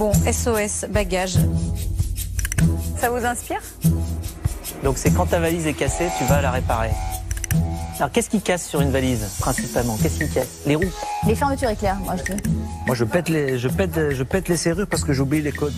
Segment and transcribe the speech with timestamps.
[0.00, 1.34] Bon, SOS, bagage.
[2.98, 3.60] Ça vous inspire?
[4.82, 6.88] Donc c'est quand ta valise est cassée, tu vas la réparer.
[7.98, 9.98] Alors qu'est-ce qui casse sur une valise principalement?
[10.02, 10.62] Qu'est-ce qui casse?
[10.64, 10.90] Les roues.
[11.26, 12.42] Les fermetures éclairs, moi je dis.
[12.86, 15.74] Moi, je pète les, je pète, je pète les serrures parce que j'oublie les codes.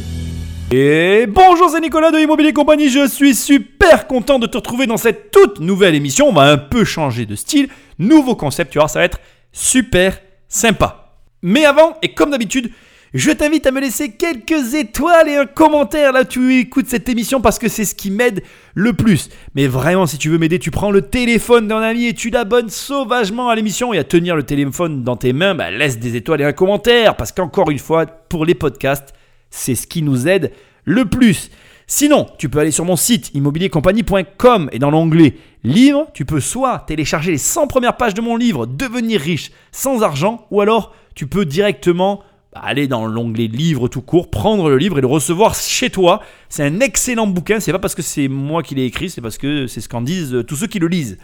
[0.71, 2.91] Et bonjour, c'est Nicolas de Immobilier Compagnie.
[2.91, 6.29] Je suis super content de te retrouver dans cette toute nouvelle émission.
[6.29, 7.69] On va un peu changer de style.
[7.99, 9.19] Nouveau concept, tu vois, ça va être
[9.51, 10.17] super
[10.49, 11.17] sympa.
[11.43, 12.71] Mais avant, et comme d'habitude,
[13.15, 17.43] je t'invite à me laisser quelques étoiles et un commentaire là tu écoutes cette émission
[17.43, 18.43] parce que c'est ce qui m'aide
[18.75, 19.29] le plus.
[19.55, 22.71] Mais vraiment, si tu veux m'aider, tu prends le téléphone d'un ami et tu l'abonnes
[22.71, 26.41] sauvagement à l'émission et à tenir le téléphone dans tes mains, bah, laisse des étoiles
[26.41, 29.13] et un commentaire parce qu'encore une fois, pour les podcasts,
[29.51, 30.51] c'est ce qui nous aide
[30.85, 31.51] le plus.
[31.87, 35.35] Sinon, tu peux aller sur mon site immobiliercompagnie.com et dans l'onglet
[35.65, 40.03] Livre, tu peux soit télécharger les 100 premières pages de mon livre Devenir riche sans
[40.03, 42.23] argent ou alors tu peux directement
[42.55, 46.21] aller dans l'onglet livre tout court, prendre le livre et le recevoir chez toi.
[46.49, 49.39] C'est un excellent bouquin, c'est pas parce que c'est moi qui l'ai écrit, c'est parce
[49.39, 51.19] que c'est ce qu'en disent euh, tous ceux qui le lisent.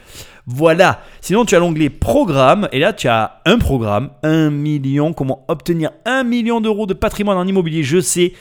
[0.47, 1.03] Voilà.
[1.21, 5.91] Sinon, tu as l'onglet programme et là tu as un programme, 1 million, comment obtenir
[6.07, 7.83] 1 million d'euros de patrimoine en immobilier.
[7.83, 8.33] Je sais,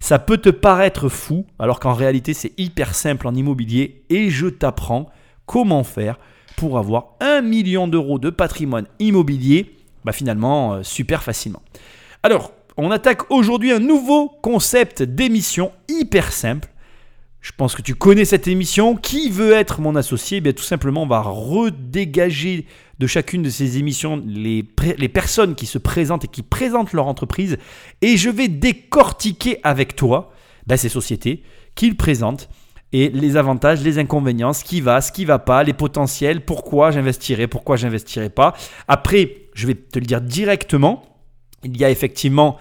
[0.00, 4.48] ça peut te paraître fou, alors qu'en réalité c'est hyper simple en immobilier et je
[4.48, 5.08] t'apprends
[5.46, 6.18] comment faire
[6.56, 11.62] pour avoir 1 million d'euros de patrimoine immobilier, bah finalement euh, super facilement.
[12.24, 16.70] Alors, on attaque aujourd'hui un nouveau concept d'émission hyper simple.
[17.42, 18.96] Je pense que tu connais cette émission.
[18.96, 20.38] Qui veut être mon associé?
[20.38, 22.64] Eh Bien, tout simplement, on va redégager
[22.98, 24.64] de chacune de ces émissions les,
[24.96, 27.58] les personnes qui se présentent et qui présentent leur entreprise.
[28.00, 30.32] Et je vais décortiquer avec toi
[30.66, 31.42] ben, ces sociétés
[31.74, 32.48] qu'ils présentent
[32.94, 36.90] et les avantages, les inconvénients, ce qui va, ce qui va pas, les potentiels, pourquoi
[36.90, 38.54] j'investirai, pourquoi j'investirai pas.
[38.88, 41.13] Après, je vais te le dire directement
[41.64, 42.58] il y a effectivement,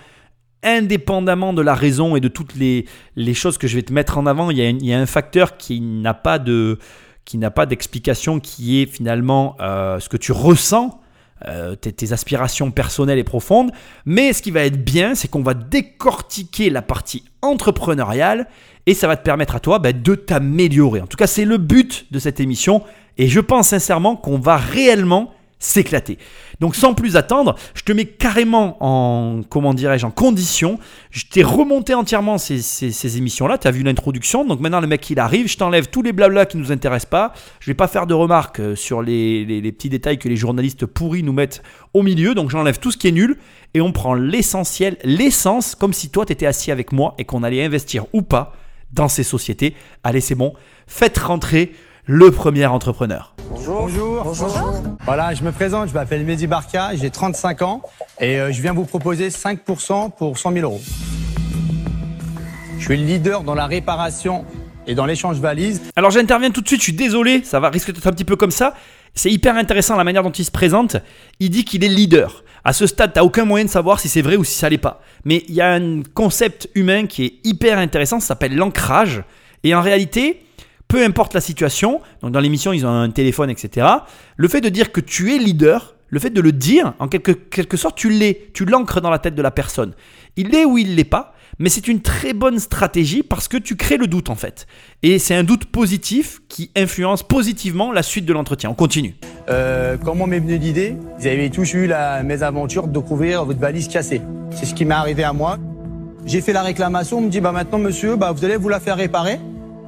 [0.63, 2.85] indépendamment de la raison et de toutes les,
[3.33, 6.13] choses que je vais te mettre en avant, il y a, un facteur qui n'a
[6.13, 6.79] pas de
[7.25, 10.99] qui n'a pas d'explication, qui est finalement euh, ce que tu ressens,
[11.45, 13.71] euh, tes, tes, aspirations personnelles et profondes.
[14.05, 18.49] Mais ce qui va être bien, c'est qu'on va décortiquer la partie entrepreneuriale
[18.85, 20.99] et ça va te permettre à toi bah, de t'améliorer.
[20.99, 22.83] En tout cas, c'est le but de cette émission
[23.17, 25.33] et je pense sincèrement qu'on va réellement
[25.63, 26.17] s'éclater.
[26.59, 30.79] Donc sans plus attendre, je te mets carrément en, comment dirais-je, en condition.
[31.09, 33.57] Je t'ai remonté entièrement ces, ces, émissions-là.
[33.57, 34.45] Tu as vu l'introduction.
[34.45, 35.47] Donc maintenant, le mec, il arrive.
[35.47, 37.33] Je t'enlève tous les blabla qui ne nous intéressent pas.
[37.59, 40.35] Je vais pas faire de remarques euh, sur les, les, les, petits détails que les
[40.35, 41.63] journalistes pourris nous mettent
[41.93, 42.35] au milieu.
[42.35, 43.37] Donc j'enlève tout ce qui est nul
[43.73, 47.43] et on prend l'essentiel, l'essence, comme si toi, tu étais assis avec moi et qu'on
[47.43, 48.53] allait investir ou pas
[48.91, 49.75] dans ces sociétés.
[50.03, 50.53] Allez, c'est bon.
[50.87, 51.73] Faites rentrer
[52.05, 53.33] le premier entrepreneur.
[53.49, 53.83] Bonjour.
[53.83, 54.23] Bonjour.
[54.23, 54.83] Bonjour.
[55.05, 57.81] Voilà, je me présente, je m'appelle Mehdi Barka, j'ai 35 ans
[58.19, 60.81] et euh, je viens vous proposer 5% pour 100 000 euros.
[62.77, 64.43] Je suis le leader dans la réparation
[64.85, 65.81] et dans l'échange valise.
[65.95, 68.35] Alors j'interviens tout de suite, je suis désolé, ça va risquer d'être un petit peu
[68.35, 68.73] comme ça.
[69.15, 70.97] C'est hyper intéressant la manière dont il se présente.
[71.39, 72.43] Il dit qu'il est leader.
[72.65, 74.69] À ce stade, tu n'as aucun moyen de savoir si c'est vrai ou si ça
[74.69, 75.01] l'est pas.
[75.23, 79.23] Mais il y a un concept humain qui est hyper intéressant, ça s'appelle l'ancrage.
[79.63, 80.41] Et en réalité,
[80.93, 83.87] peu importe la situation, donc dans l'émission ils ont un téléphone, etc.
[84.37, 87.31] Le fait de dire que tu es leader, le fait de le dire, en quelque,
[87.31, 89.93] quelque sorte, tu l'es, tu l'ancres dans la tête de la personne.
[90.35, 93.75] Il l'est ou il l'est pas, mais c'est une très bonne stratégie parce que tu
[93.75, 94.67] crées le doute en fait.
[95.01, 98.69] Et c'est un doute positif qui influence positivement la suite de l'entretien.
[98.69, 99.15] On continue.
[99.49, 103.87] Euh, comment m'est venue l'idée Vous avez tous eu la mésaventure de découvrir votre valise
[103.87, 104.21] cassée.
[104.51, 105.57] C'est ce qui m'est arrivé à moi.
[106.27, 108.79] J'ai fait la réclamation, on me dit bah maintenant monsieur, bah vous allez vous la
[108.79, 109.39] faire réparer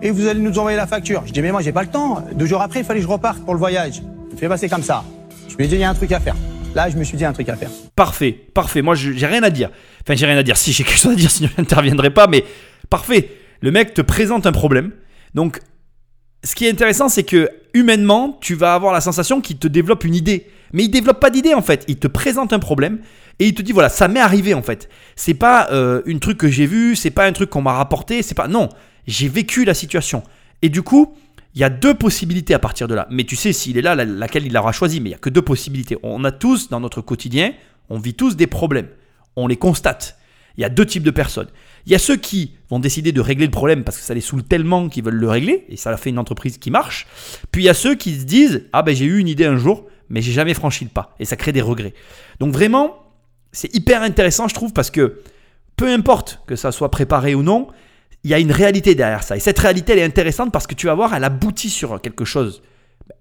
[0.02, 1.24] et vous allez nous envoyer la facture.
[1.26, 2.24] Je dis mais moi j'ai pas le temps.
[2.34, 4.02] Deux jours après, il fallait que je reparte pour le voyage.
[4.32, 5.04] Je fais passer comme ça.
[5.48, 6.36] Je me dis il y a un truc à faire.
[6.76, 7.70] Là, je me suis dit un truc à faire.
[7.96, 8.82] Parfait, parfait.
[8.82, 9.70] Moi, j'ai rien à dire.
[10.02, 10.58] Enfin, j'ai rien à dire.
[10.58, 12.28] Si j'ai quelque chose à dire, sinon je n'interviendrai pas.
[12.28, 12.44] Mais
[12.90, 13.30] parfait.
[13.62, 14.92] Le mec te présente un problème.
[15.34, 15.62] Donc,
[16.44, 20.04] ce qui est intéressant, c'est que humainement, tu vas avoir la sensation qu'il te développe
[20.04, 20.48] une idée.
[20.74, 21.86] Mais il développe pas d'idée en fait.
[21.88, 23.00] Il te présente un problème
[23.40, 24.90] et il te dit voilà, ça m'est arrivé en fait.
[25.16, 28.22] C'est pas euh, une truc que j'ai vu, c'est pas un truc qu'on m'a rapporté,
[28.22, 28.70] c'est pas non
[29.08, 30.24] j'ai vécu la situation.
[30.62, 31.16] Et du coup,
[31.54, 33.08] il y a deux possibilités à partir de là.
[33.10, 35.00] Mais tu sais, s'il est là, laquelle il aura choisi.
[35.00, 35.98] Mais il n'y a que deux possibilités.
[36.04, 37.54] On a tous, dans notre quotidien,
[37.90, 38.90] on vit tous des problèmes.
[39.36, 40.18] On les constate.
[40.58, 41.48] Il y a deux types de personnes.
[41.86, 44.22] Il y a ceux qui vont décider de régler le problème parce que ça les
[44.22, 47.06] saoule tellement qu'ils veulent le régler et ça a fait une entreprise qui marche.
[47.52, 49.58] Puis il y a ceux qui se disent ah ben j'ai eu une idée un
[49.58, 51.94] jour mais j'ai jamais franchi le pas et ça crée des regrets.
[52.40, 52.98] Donc vraiment
[53.52, 55.22] c'est hyper intéressant je trouve parce que
[55.76, 57.68] peu importe que ça soit préparé ou non,
[58.26, 59.38] il y a une réalité derrière ça.
[59.38, 62.26] Et cette réalité, elle est intéressante parce que tu vas voir, elle aboutit sur quelque
[62.26, 62.64] chose.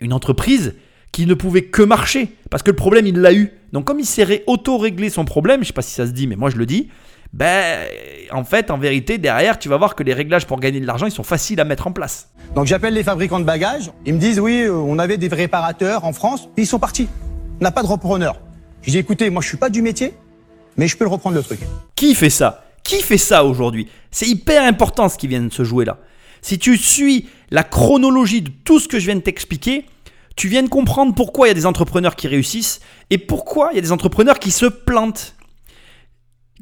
[0.01, 0.77] Une entreprise
[1.13, 2.29] qui ne pouvait que marcher.
[2.51, 3.53] Parce que le problème, il l'a eu.
[3.75, 6.27] Donc comme il s'est auto-réglé son problème, je ne sais pas si ça se dit,
[6.27, 6.89] mais moi je le dis,
[7.35, 7.87] ben,
[8.33, 11.05] en fait, en vérité, derrière, tu vas voir que les réglages pour gagner de l'argent,
[11.05, 12.31] ils sont faciles à mettre en place.
[12.55, 13.93] Donc j'appelle les fabricants de bagages.
[14.07, 17.11] Ils me disent oui, euh, on avait des réparateurs en France, puis ils sont partis.
[17.61, 18.41] On n'a pas de repreneur.
[18.81, 20.15] Je dis écoutez, moi je suis pas du métier,
[20.79, 21.61] mais je peux le reprendre le truc.
[21.95, 22.64] Qui fait ça?
[22.85, 23.89] Qui fait ça aujourd'hui?
[24.11, 25.99] C'est hyper important ce qui vient de se jouer là.
[26.43, 29.87] Si tu suis la chronologie de tout ce que je viens de t'expliquer,
[30.37, 33.77] tu viens de comprendre pourquoi il y a des entrepreneurs qui réussissent et pourquoi il
[33.77, 35.35] y a des entrepreneurs qui se plantent.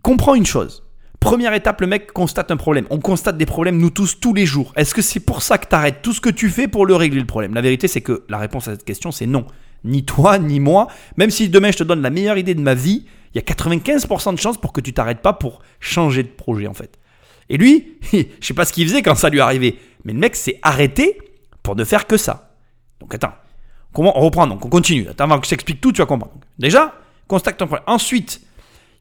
[0.02, 0.84] Comprends une chose.
[1.18, 2.86] Première étape, le mec constate un problème.
[2.90, 4.72] On constate des problèmes, nous tous, tous les jours.
[4.76, 6.96] Est-ce que c'est pour ça que tu arrêtes tout ce que tu fais pour le
[6.96, 7.54] régler le problème?
[7.54, 9.46] La vérité, c'est que la réponse à cette question, c'est non.
[9.84, 10.88] Ni toi, ni moi.
[11.16, 13.42] Même si demain je te donne la meilleure idée de ma vie, il y a
[13.42, 16.98] 95% de chances pour que tu t'arrêtes pas pour changer de projet, en fait.
[17.48, 20.36] Et lui, je sais pas ce qu'il faisait quand ça lui arrivait, mais le mec
[20.36, 21.18] s'est arrêté
[21.62, 22.56] pour ne faire que ça.
[23.00, 23.32] Donc attends,
[23.92, 25.08] comment on reprend donc on continue.
[25.08, 26.32] Attends, avant que je t'explique tout, tu vas comprendre.
[26.58, 26.94] Déjà,
[27.28, 27.84] constate un problème.
[27.86, 28.40] Ensuite,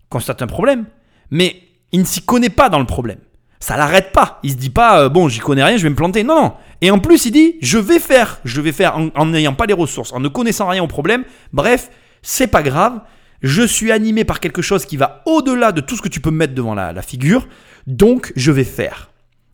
[0.09, 0.85] constate un problème,
[1.29, 1.61] mais
[1.91, 3.19] il ne s'y connaît pas dans le problème.
[3.59, 4.39] Ça l'arrête pas.
[4.43, 6.23] Il se dit pas, euh, bon, j'y connais rien, je vais me planter.
[6.23, 6.53] Non, non.
[6.81, 9.73] Et en plus, il dit, je vais faire, je vais faire en n'ayant pas les
[9.73, 11.25] ressources, en ne connaissant rien au problème.
[11.53, 11.91] Bref,
[12.23, 13.01] c'est pas grave.
[13.41, 16.31] Je suis animé par quelque chose qui va au-delà de tout ce que tu peux
[16.31, 17.47] mettre devant la, la figure.
[17.87, 19.09] Donc, je vais faire.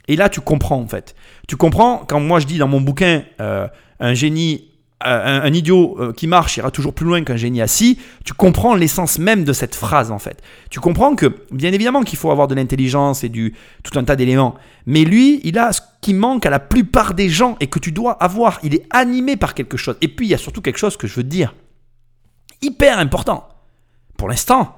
[0.07, 1.15] Et là, tu comprends en fait.
[1.47, 3.67] Tu comprends quand moi je dis dans mon bouquin, euh,
[3.99, 4.67] un génie
[5.01, 8.75] un, un idiot euh, qui marche ira toujours plus loin qu'un génie assis, tu comprends
[8.75, 10.41] l'essence même de cette phrase en fait.
[10.69, 14.15] Tu comprends que, bien évidemment, qu'il faut avoir de l'intelligence et du tout un tas
[14.15, 14.55] d'éléments,
[14.85, 17.91] mais lui, il a ce qui manque à la plupart des gens et que tu
[17.91, 18.59] dois avoir.
[18.63, 19.97] Il est animé par quelque chose.
[20.01, 21.53] Et puis, il y a surtout quelque chose que je veux dire,
[22.61, 23.47] hyper important.
[24.17, 24.75] Pour l'instant,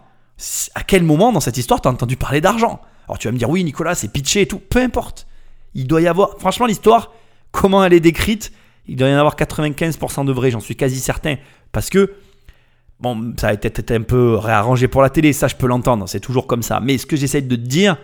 [0.76, 2.82] à quel moment dans cette histoire t'as entendu parler d'argent?
[3.08, 5.28] Alors tu vas me dire, oui, Nicolas, c'est pitché et tout, peu importe.
[5.74, 7.12] Il doit y avoir, franchement, l'histoire,
[7.52, 8.52] comment elle est décrite,
[8.88, 11.36] il doit y en avoir 95% de vrai, j'en suis quasi certain.
[11.72, 12.14] Parce que,
[13.00, 16.20] bon, ça a été un peu réarrangé pour la télé, ça je peux l'entendre, c'est
[16.20, 16.80] toujours comme ça.
[16.80, 17.98] Mais ce que j'essaie de te dire,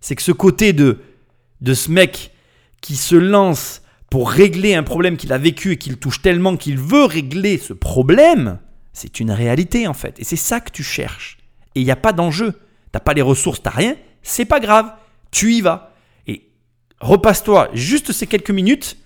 [0.00, 0.98] c'est que ce côté de,
[1.60, 2.32] de ce mec
[2.80, 6.78] qui se lance pour régler un problème qu'il a vécu et qu'il touche tellement qu'il
[6.78, 8.58] veut régler ce problème,
[8.98, 10.18] c'est une réalité en fait.
[10.18, 11.38] Et c'est ça que tu cherches.
[11.74, 12.60] Et il n'y a pas d'enjeu.
[12.92, 14.92] T'as pas les ressources, t'as rien, c'est pas grave.
[15.30, 15.92] Tu y vas.
[16.26, 16.48] Et
[17.00, 18.96] repasse-toi juste ces quelques minutes.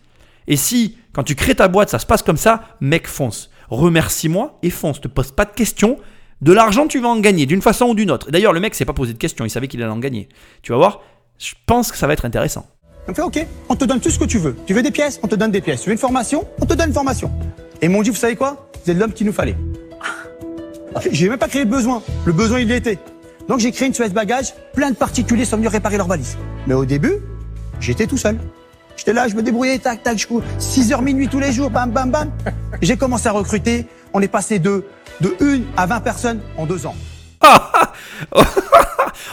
[0.47, 3.51] Et si quand tu crées ta boîte, ça se passe comme ça, mec, fonce.
[3.69, 5.01] Remercie-moi et fonce.
[5.01, 5.99] Te pose pas de questions.
[6.41, 8.31] De l'argent, tu vas en gagner d'une façon ou d'une autre.
[8.31, 9.45] D'ailleurs, le mec s'est pas posé de questions.
[9.45, 10.29] Il savait qu'il allait en gagner.
[10.63, 11.03] Tu vas voir.
[11.39, 12.67] Je pense que ça va être intéressant.
[13.09, 14.57] On fait OK, on te donne tout ce que tu veux.
[14.65, 15.83] Tu veux des pièces, on te donne des pièces.
[15.83, 17.33] Tu veux une formation, on te donne une formation.
[17.81, 18.71] Et m'ont dit, vous savez quoi?
[18.85, 19.57] Vous êtes l'homme qu'il nous fallait.
[21.11, 22.03] J'ai même pas créé le besoin.
[22.25, 22.99] Le besoin, il était.
[23.49, 26.37] Donc j'ai créé une Suez Bagage, plein de particuliers sont venus réparer leurs valises.
[26.67, 27.15] Mais au début,
[27.81, 28.39] j'étais tout seul.
[28.97, 30.43] J'étais là, je me débrouillais, tac, tac, je cours.
[30.61, 32.31] 6h minuit tous les jours, bam, bam, bam.
[32.83, 33.87] J'ai commencé à recruter.
[34.13, 34.85] On est passé de,
[35.21, 36.95] de 1 à 20 personnes en deux ans.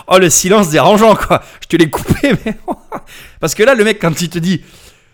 [0.08, 1.44] oh, le silence dérangeant, quoi.
[1.62, 2.58] Je te l'ai coupé, mais.
[3.40, 4.64] Parce que là, le mec, quand il te dit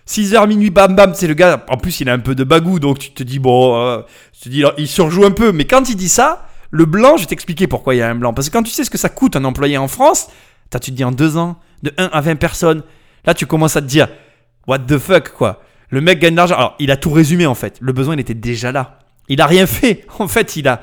[0.07, 1.65] 6h minuit, bam, bam, c'est le gars.
[1.69, 4.01] En plus, il a un peu de bagou, donc tu te dis, bon, euh,
[4.33, 5.51] tu te dis, il surjoue un peu.
[5.51, 8.15] Mais quand il dit ça, le blanc, je vais t'expliquer pourquoi il y a un
[8.15, 8.33] blanc.
[8.33, 10.27] Parce que quand tu sais ce que ça coûte un employé en France,
[10.71, 12.83] tu te dis en deux ans, de 1 à 20 personnes,
[13.25, 14.07] là, tu commences à te dire,
[14.67, 15.61] what the fuck, quoi.
[15.89, 16.55] Le mec gagne de l'argent.
[16.55, 17.77] Alors, il a tout résumé, en fait.
[17.81, 18.99] Le besoin, il était déjà là.
[19.29, 20.05] Il a rien fait.
[20.19, 20.81] En fait, il a,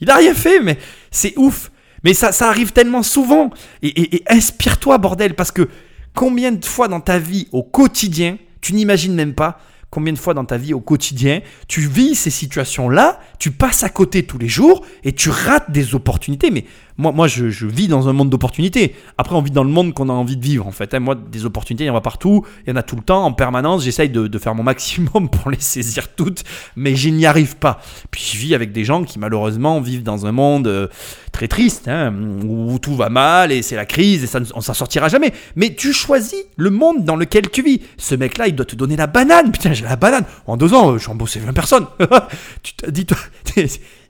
[0.00, 0.78] il a rien fait, mais
[1.10, 1.70] c'est ouf.
[2.02, 3.50] Mais ça, ça arrive tellement souvent.
[3.82, 5.68] Et, et- et inspire-toi, bordel, parce que
[6.14, 10.34] combien de fois dans ta vie, au quotidien, tu n'imagines même pas combien de fois
[10.34, 14.48] dans ta vie, au quotidien, tu vis ces situations-là, tu passes à côté tous les
[14.48, 16.50] jours et tu rates des opportunités.
[16.98, 18.94] Moi, moi je, je vis dans un monde d'opportunités.
[19.18, 20.94] Après, on vit dans le monde qu'on a envie de vivre, en fait.
[20.94, 21.00] hein.
[21.00, 23.24] Moi, des opportunités, il y en a partout, il y en a tout le temps,
[23.24, 23.84] en permanence.
[23.84, 26.44] J'essaye de, de faire mon maximum pour les saisir toutes,
[26.76, 27.80] mais je n'y arrive pas.
[28.10, 30.88] Puis je vis avec des gens qui, malheureusement, vivent dans un monde euh,
[31.32, 34.74] très triste, hein, où tout va mal et c'est la crise et ça, on s'en
[34.74, 35.32] sortira jamais.
[35.54, 37.80] Mais tu choisis le monde dans lequel tu vis.
[37.98, 39.52] Ce mec-là, il doit te donner la banane.
[39.52, 40.24] Putain, j'ai la banane.
[40.46, 41.86] En deux ans, j'ai embauché 20 personnes.
[42.62, 43.18] tu te dis, toi,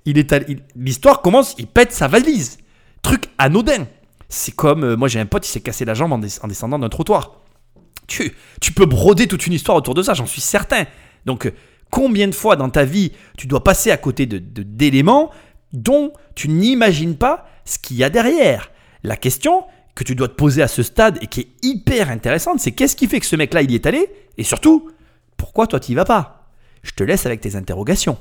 [0.07, 2.59] il est, allé- il- l'histoire commence, il pète sa valise.
[3.07, 3.87] Truc anodin.
[4.29, 6.49] C'est comme, euh, moi j'ai un pote, il s'est cassé la jambe en, des- en
[6.49, 7.37] descendant d'un trottoir.
[8.09, 10.87] Tu, tu peux broder toute une histoire autour de ça, j'en suis certain.
[11.25, 11.53] Donc, euh,
[11.89, 15.31] combien de fois dans ta vie tu dois passer à côté de, de- d'éléments
[15.73, 18.73] dont tu n'imagines pas ce qu'il y a derrière?
[19.05, 22.59] La question que tu dois te poser à ce stade et qui est hyper intéressante,
[22.59, 24.11] c'est qu'est-ce qui fait que ce mec-là il y est allé?
[24.37, 24.91] Et surtout,
[25.37, 26.36] pourquoi toi tu y vas pas?
[26.87, 28.17] Je te laisse avec tes interrogations.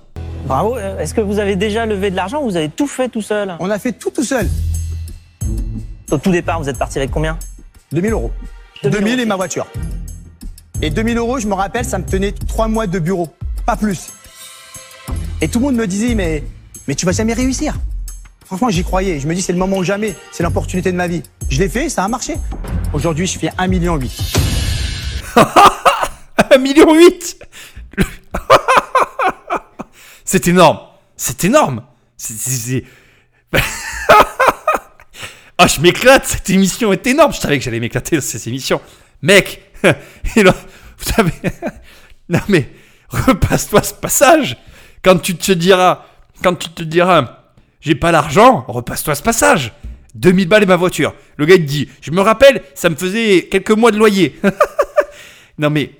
[0.46, 0.76] Bravo.
[0.76, 3.22] Euh, Est-ce que vous avez déjà levé de l'argent ou vous avez tout fait tout
[3.22, 3.56] seul?
[3.60, 4.50] On a fait tout tout seul.
[6.12, 7.38] Au tout départ, vous êtes parti avec combien?
[7.92, 8.32] 2000 euros.
[8.84, 9.68] 2000 2000 et ma voiture.
[10.82, 13.30] Et 2000 euros, je me rappelle, ça me tenait trois mois de bureau.
[13.66, 14.12] Pas plus.
[15.42, 16.44] Et tout le monde me disait, mais,
[16.88, 17.76] mais tu vas jamais réussir.
[18.46, 19.20] Franchement, j'y croyais.
[19.20, 20.16] Je me dis, c'est le moment ou jamais.
[20.32, 21.24] C'est l'opportunité de ma vie.
[21.50, 22.36] Je l'ai fait, ça a marché.
[22.94, 24.00] Aujourd'hui, je fais 1,8 million.
[26.52, 27.40] 1 million 8
[30.26, 30.80] C'est énorme.
[31.18, 31.84] C'est énorme.
[32.18, 32.84] C'est-
[35.58, 36.26] Ah, je m'éclate.
[36.26, 37.32] Cette émission est énorme.
[37.34, 38.82] Je savais que j'allais m'éclater dans cette émission.
[39.22, 40.44] Mec, vous
[41.16, 41.32] savez.
[42.28, 42.70] Non, mais
[43.08, 44.58] repasse-toi ce passage.
[45.02, 46.04] Quand tu te diras,
[46.44, 47.40] quand tu te diras,
[47.80, 49.72] j'ai pas l'argent, repasse-toi ce passage.
[50.16, 51.14] 2000 balles et ma voiture.
[51.38, 54.38] Le gars, il dit, je me rappelle, ça me faisait quelques mois de loyer.
[55.58, 55.92] non, mais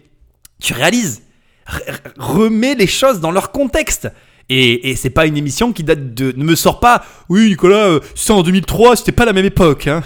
[0.62, 1.22] tu réalises
[1.70, 4.10] R- r- remets les choses dans leur contexte.
[4.50, 6.32] Et, et c'est pas une émission qui date de.
[6.38, 7.04] Ne me sors pas.
[7.30, 9.88] Oui, Nicolas, euh, c'est en 2003, c'était pas la même époque.
[9.88, 10.04] Hein.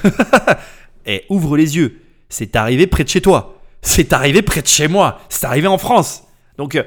[1.06, 2.00] et ouvre les yeux.
[2.30, 3.62] C'est arrivé près de chez toi.
[3.82, 5.20] C'est arrivé près de chez moi.
[5.30, 6.24] C'est arrivé en France.
[6.58, 6.84] Donc, euh,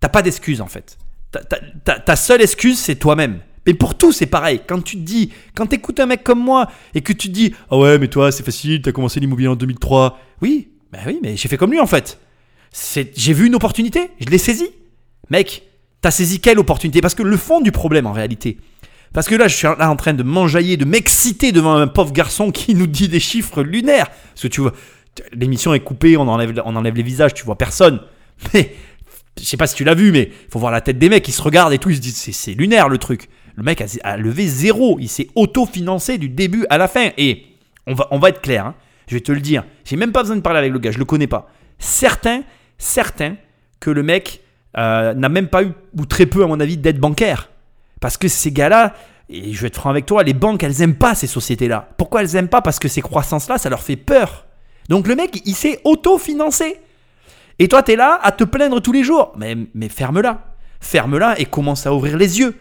[0.00, 0.98] t'as pas d'excuse en fait.
[1.84, 3.40] Ta, seule excuse, c'est toi-même.
[3.66, 4.60] Mais pour tout, c'est pareil.
[4.66, 7.54] Quand tu te dis, quand t'écoutes un mec comme moi et que tu te dis,
[7.70, 10.18] ah ouais, mais toi, c'est facile, t'as commencé l'immobilier en 2003.
[10.40, 12.18] Oui, bah oui, mais j'ai fait comme lui en fait.
[12.72, 14.70] J'ai vu une opportunité, je l'ai saisie.
[15.30, 15.62] Mec,
[16.00, 17.00] t'as saisi quelle opportunité?
[17.00, 18.58] Parce que le fond du problème en réalité,
[19.12, 22.12] parce que là, je suis là en train de m'enjailler, de m'exciter devant un pauvre
[22.12, 24.08] garçon qui nous dit des chiffres lunaires.
[24.08, 24.72] Parce que tu vois,
[25.32, 28.00] l'émission est coupée, on enlève, on enlève les visages, tu vois personne.
[28.54, 28.74] Mais
[29.38, 31.32] je sais pas si tu l'as vu, mais faut voir la tête des mecs, ils
[31.32, 33.28] se regardent et tout, ils se disent c'est- lunaire le truc.
[33.54, 37.10] Le mec a, a levé zéro, il s'est auto-financé du début à la fin.
[37.18, 37.44] Et
[37.86, 38.74] on va, on va être clair, hein.
[39.08, 40.98] je vais te le dire, j'ai même pas besoin de parler avec le gars, je
[40.98, 41.50] le connais pas.
[41.78, 42.42] Certains,
[42.78, 43.36] certains
[43.80, 44.42] que le mec
[44.78, 47.50] euh, n'a même pas eu, ou très peu à mon avis, d'aide bancaire.
[48.00, 48.94] Parce que ces gars-là,
[49.28, 51.88] et je vais être franc avec toi, les banques, elles aiment pas ces sociétés-là.
[51.96, 52.62] Pourquoi elles aiment pas?
[52.62, 54.46] Parce que ces croissances-là, ça leur fait peur.
[54.88, 56.78] Donc le mec, il s'est auto-financé.
[57.58, 59.32] Et toi, tu es là à te plaindre tous les jours.
[59.36, 60.44] Mais, mais ferme-la.
[60.80, 62.56] Ferme-la et commence à ouvrir les yeux.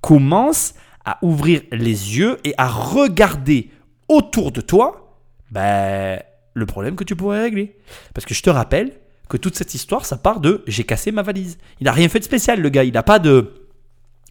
[0.00, 3.70] Commence à ouvrir les yeux et à regarder
[4.08, 5.18] autour de toi
[5.50, 6.20] ben,
[6.54, 7.76] le problème que tu pourrais régler.
[8.14, 8.92] Parce que je te rappelle
[9.28, 11.58] que toute cette histoire, ça part de j'ai cassé ma valise.
[11.80, 12.84] Il n'a rien fait de spécial, le gars.
[12.84, 13.66] Il n'a pas de.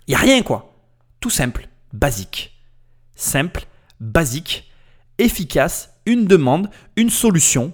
[0.08, 0.74] Il n'y a rien, quoi.
[1.20, 2.58] Tout simple, basique.
[3.16, 3.66] Simple,
[4.00, 4.72] basique,
[5.18, 7.72] efficace, une demande, une solution,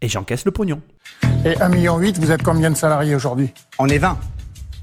[0.00, 0.80] et j'encaisse le pognon.
[1.44, 3.50] Et 1,8 million, vous êtes combien de salariés aujourd'hui?
[3.78, 4.18] On est 20.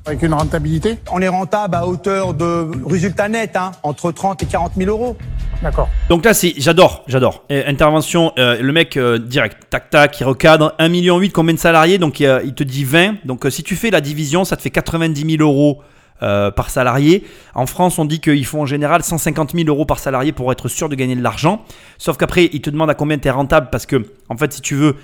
[0.08, 4.46] Avec une rentabilité On est rentable à hauteur de résultat net, hein, entre 30 et
[4.46, 5.18] 40 000 euros.
[5.64, 5.90] D'accord.
[6.10, 7.44] Donc là, c'est, j'adore, j'adore.
[7.52, 11.60] Euh, intervention, euh, le mec euh, direct, tac tac, il recadre 1,8 million, combien de
[11.60, 11.98] salariés?
[11.98, 13.26] Donc il, euh, il te dit 20.
[13.26, 15.82] Donc euh, si tu fais la division, ça te fait 90 000 euros
[16.22, 17.26] euh, par salarié.
[17.56, 20.68] En France, on dit qu'il faut en général 150 000 euros par salarié pour être
[20.68, 21.66] sûr de gagner de l'argent.
[21.98, 24.62] Sauf qu'après, il te demande à combien tu es rentable parce que, en fait, si
[24.62, 24.98] tu veux,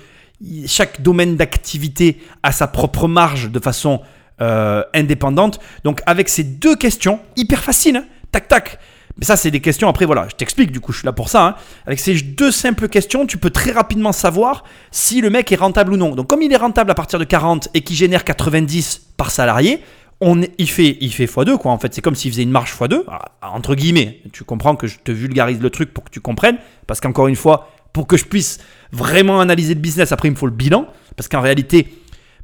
[0.66, 4.00] chaque domaine d'activité a sa propre marge de façon
[4.40, 5.60] euh, indépendante.
[5.84, 8.78] Donc avec ces deux questions, hyper faciles, hein, tac tac.
[9.18, 11.28] Mais ça, c'est des questions, après voilà, je t'explique, du coup, je suis là pour
[11.28, 11.46] ça.
[11.46, 11.54] hein.
[11.86, 15.92] Avec ces deux simples questions, tu peux très rapidement savoir si le mec est rentable
[15.92, 16.14] ou non.
[16.14, 19.82] Donc comme il est rentable à partir de 40 et qu'il génère 90 par salarié,
[20.22, 21.92] on il, fait, il fait x2, quoi, en fait.
[21.92, 24.20] C'est comme s'il faisait une marche x2, ah, entre guillemets.
[24.32, 26.58] Tu comprends que je te vulgarise le truc pour que tu comprennes.
[26.86, 28.60] Parce qu'encore une fois, pour que je puisse
[28.92, 30.86] vraiment analyser le business, après, il me faut le bilan.
[31.16, 31.92] Parce qu'en réalité,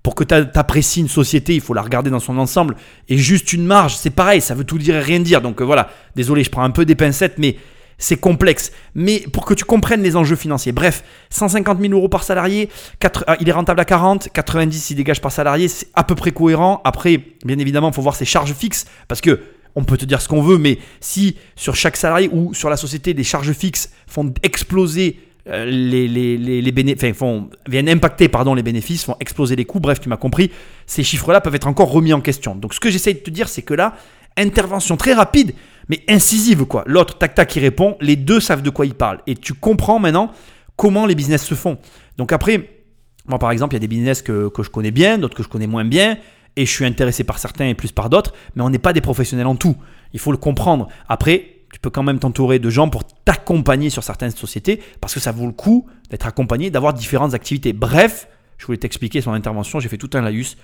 [0.03, 2.77] pour que tu apprécies une société, il faut la regarder dans son ensemble.
[3.09, 5.41] Et juste une marge, c'est pareil, ça veut tout dire et rien dire.
[5.41, 7.57] Donc euh, voilà, désolé, je prends un peu des pincettes, mais
[7.99, 8.73] c'est complexe.
[8.95, 10.73] Mais pour que tu comprennes les enjeux financiers.
[10.73, 12.71] Bref, 150 000 euros par salarié,
[13.27, 16.31] ah, il est rentable à 40, 90 il dégage par salarié, c'est à peu près
[16.31, 16.81] cohérent.
[16.85, 19.41] Après, bien évidemment, il faut voir ses charges fixes, parce que
[19.75, 22.77] on peut te dire ce qu'on veut, mais si sur chaque salarié ou sur la
[22.77, 28.63] société, les charges fixes font exploser les, les, les, les enfin, viennent impacter pardon, les
[28.63, 30.51] bénéfices, font exploser les coûts, bref, tu m'as compris,
[30.87, 32.55] ces chiffres-là peuvent être encore remis en question.
[32.55, 33.97] Donc ce que j'essaie de te dire, c'est que là,
[34.37, 35.55] intervention très rapide,
[35.89, 36.85] mais incisive, quoi.
[36.87, 39.21] L'autre, tac, tac, qui répond, les deux savent de quoi ils parlent.
[39.27, 40.33] Et tu comprends maintenant
[40.77, 41.79] comment les business se font.
[42.19, 42.71] Donc après,
[43.27, 45.43] moi par exemple, il y a des business que, que je connais bien, d'autres que
[45.43, 46.19] je connais moins bien,
[46.57, 49.01] et je suis intéressé par certains et plus par d'autres, mais on n'est pas des
[49.01, 49.77] professionnels en tout.
[50.13, 50.89] Il faut le comprendre.
[51.09, 55.21] Après, tu peux quand même t'entourer de gens pour t'accompagner sur certaines sociétés, parce que
[55.21, 57.73] ça vaut le coup d'être accompagné, d'avoir différentes activités.
[57.73, 60.57] Bref, je voulais t'expliquer son intervention, j'ai fait tout un laïus.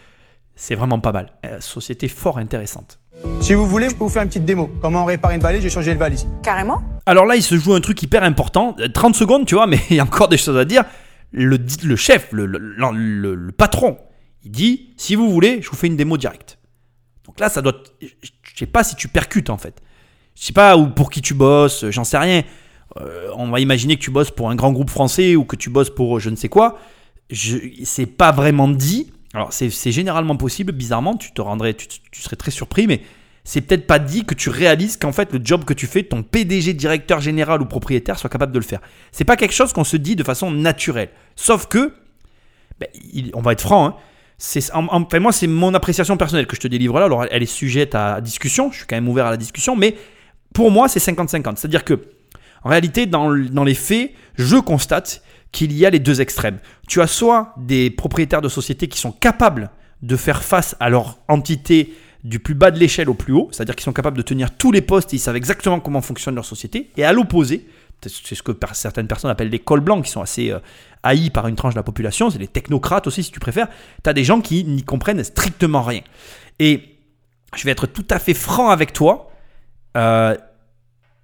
[0.56, 1.32] C'est vraiment pas mal.
[1.44, 3.00] Euh, société fort intéressante.
[3.40, 4.70] Si vous voulez, je peux vous faire une petite démo.
[4.80, 6.26] Comment réparer une valise, j'ai changé de valise.
[6.42, 8.76] Carrément Alors là, il se joue un truc hyper important.
[8.80, 10.84] Euh, 30 secondes, tu vois, mais il y a encore des choses à dire.
[11.32, 13.98] Le, le chef, le, le- le- le patron,
[14.44, 16.58] il dit si vous voulez, je vous fais une démo directe.
[17.26, 17.74] Donc là, ça doit.
[18.00, 18.06] Je
[18.42, 19.82] je sais pas si tu percutes en fait.
[20.34, 22.42] Je sais pas où, pour qui tu bosses, j'en sais rien.
[22.96, 25.70] Euh, on va imaginer que tu bosses pour un grand groupe français ou que tu
[25.70, 26.78] bosses pour je ne sais quoi.
[27.32, 29.10] C'est pas vraiment dit.
[29.32, 33.00] Alors c'est, généralement possible, bizarrement, tu te rendrais, tu, serais très surpris, mais
[33.42, 36.22] c'est peut-être pas dit que tu réalises qu'en fait le job que tu fais, ton
[36.22, 38.80] PDG, directeur général ou propriétaire soit capable de le faire.
[39.10, 41.08] C'est pas quelque chose qu'on se dit de façon naturelle.
[41.34, 41.92] Sauf que,
[42.78, 42.88] ben,
[43.34, 43.96] on va être franc, hein,
[44.92, 47.06] enfin, moi c'est mon appréciation personnelle que je te délivre là.
[47.06, 49.96] Alors elle est sujette à discussion, je suis quand même ouvert à la discussion, mais
[50.54, 51.56] pour moi c'est 50-50.
[51.56, 52.00] C'est-à-dire que
[52.64, 56.58] en réalité, dans, dans les faits, je constate qu'il y a les deux extrêmes.
[56.88, 59.70] Tu as soit des propriétaires de sociétés qui sont capables
[60.02, 61.94] de faire face à leur entité
[62.24, 64.72] du plus bas de l'échelle au plus haut, c'est-à-dire qu'ils sont capables de tenir tous
[64.72, 66.90] les postes et ils savent exactement comment fonctionne leur société.
[66.96, 67.68] Et à l'opposé,
[68.02, 70.58] c'est ce que certaines personnes appellent les cols blancs, qui sont assez euh,
[71.02, 73.68] haïs par une tranche de la population, c'est les technocrates aussi si tu préfères.
[74.02, 76.00] Tu as des gens qui n'y comprennent strictement rien.
[76.58, 76.96] Et
[77.54, 79.30] je vais être tout à fait franc avec toi.
[79.96, 80.36] Euh,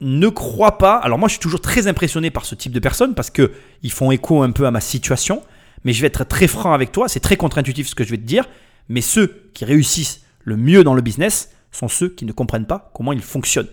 [0.00, 0.96] ne crois pas.
[0.96, 3.92] Alors moi, je suis toujours très impressionné par ce type de personnes parce que ils
[3.92, 5.42] font écho un peu à ma situation.
[5.84, 7.08] Mais je vais être très franc avec toi.
[7.08, 8.46] C'est très contre-intuitif ce que je vais te dire.
[8.88, 12.90] Mais ceux qui réussissent le mieux dans le business sont ceux qui ne comprennent pas
[12.94, 13.68] comment ils fonctionnent.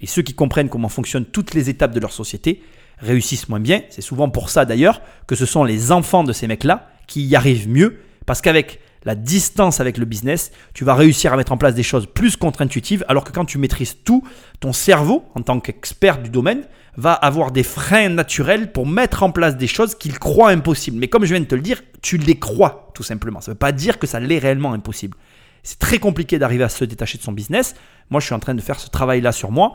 [0.00, 2.62] Et ceux qui comprennent comment fonctionnent toutes les étapes de leur société
[2.98, 3.82] réussissent moins bien.
[3.90, 7.36] C'est souvent pour ça d'ailleurs que ce sont les enfants de ces mecs-là qui y
[7.36, 8.00] arrivent mieux.
[8.26, 11.82] Parce qu'avec la distance avec le business, tu vas réussir à mettre en place des
[11.82, 14.22] choses plus contre-intuitives, alors que quand tu maîtrises tout,
[14.60, 16.64] ton cerveau, en tant qu'expert du domaine,
[16.96, 20.98] va avoir des freins naturels pour mettre en place des choses qu'il croit impossibles.
[20.98, 23.40] Mais comme je viens de te le dire, tu les crois tout simplement.
[23.40, 25.16] Ça ne veut pas dire que ça l'est réellement impossible.
[25.62, 27.74] C'est très compliqué d'arriver à se détacher de son business.
[28.10, 29.74] Moi, je suis en train de faire ce travail-là sur moi.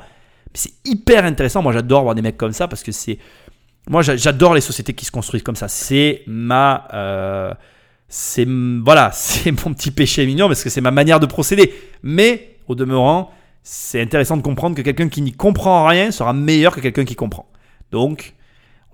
[0.54, 1.62] C'est hyper intéressant.
[1.64, 3.18] Moi, j'adore voir des mecs comme ça parce que c'est.
[3.90, 5.68] Moi, j'a- j'adore les sociétés qui se construisent comme ça.
[5.68, 6.88] C'est ma.
[6.94, 7.54] euh,
[8.16, 11.74] c'est mon petit péché mignon parce que c'est ma manière de procéder.
[12.02, 13.32] Mais au demeurant,
[13.62, 17.16] c'est intéressant de comprendre que quelqu'un qui n'y comprend rien sera meilleur que quelqu'un qui
[17.16, 17.46] comprend.
[17.92, 18.34] Donc,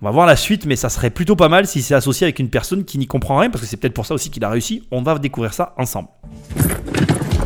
[0.00, 2.40] on va voir la suite, mais ça serait plutôt pas mal si c'est associé avec
[2.40, 4.48] une personne qui n'y comprend rien, parce que c'est peut-être pour ça aussi qu'il a
[4.48, 4.82] réussi.
[4.90, 6.08] On va découvrir ça ensemble.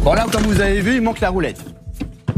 [0.01, 1.63] Bon là, comme vous avez vu, il manque la roulette.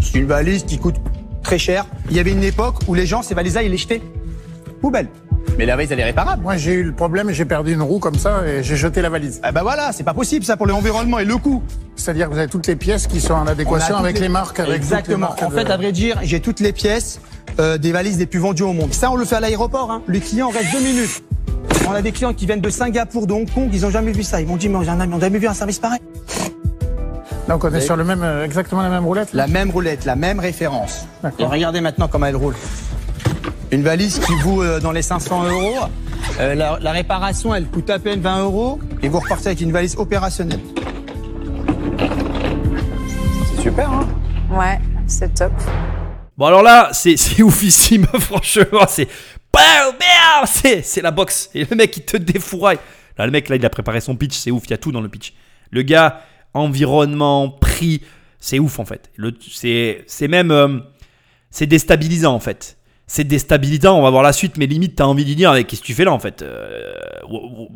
[0.00, 0.96] C'est une valise qui coûte
[1.44, 1.86] très cher.
[2.10, 4.02] Il y avait une époque où les gens, ces valises-là, ils les jetaient.
[4.80, 5.08] Poubelle.
[5.58, 6.40] Mais la valise, elle est réparable.
[6.42, 9.10] Moi, j'ai eu le problème j'ai perdu une roue comme ça et j'ai jeté la
[9.10, 9.40] valise.
[9.42, 11.62] Ah bah voilà, c'est pas possible ça pour l'environnement et le coût.
[11.96, 14.60] C'est-à-dire que vous avez toutes les pièces qui sont en adéquation avec les marques.
[14.60, 15.18] Avec Exactement.
[15.18, 17.20] marques En de- fait, à vrai dire, j'ai toutes les pièces
[17.58, 18.94] euh, des valises les plus vendues au monde.
[18.94, 19.90] Ça, on le fait à l'aéroport.
[19.90, 20.02] Hein.
[20.06, 21.24] Le client reste deux minutes.
[21.88, 24.22] On a des clients qui viennent de Singapour, de Hong Kong, ils ont jamais vu
[24.22, 24.40] ça.
[24.40, 25.98] Ils m'ont dit, mais on a on a jamais vu un service pareil.
[27.48, 29.30] Donc on est sur le même, euh, exactement la même roulette.
[29.32, 31.06] La même roulette, la même référence.
[31.38, 32.54] Et regardez maintenant comment elle roule.
[33.70, 35.74] Une valise qui vaut euh, dans les 500 euros.
[36.40, 38.78] Euh, la, la réparation, elle coûte à peine 20 euros.
[39.02, 40.60] Et vous repartez avec une valise opérationnelle.
[43.56, 44.08] C'est super, hein?
[44.50, 45.52] Ouais, c'est top.
[46.38, 49.08] Bon alors là, c'est c'est oufissime, franchement, c'est
[50.46, 52.78] c'est c'est la boxe et le mec il te défouraille.
[53.18, 54.92] Là le mec là il a préparé son pitch, c'est ouf, il y a tout
[54.92, 55.34] dans le pitch.
[55.70, 56.22] Le gars
[56.54, 58.02] environnement, prix,
[58.38, 59.10] c'est ouf en fait.
[59.16, 60.78] Le c'est c'est même euh,
[61.50, 62.77] c'est déstabilisant en fait.
[63.10, 65.80] C'est déstabilisant, on va voir la suite, mais limite t'as envie de dire avec qu'est-ce
[65.80, 66.92] que tu fais là en fait Euh,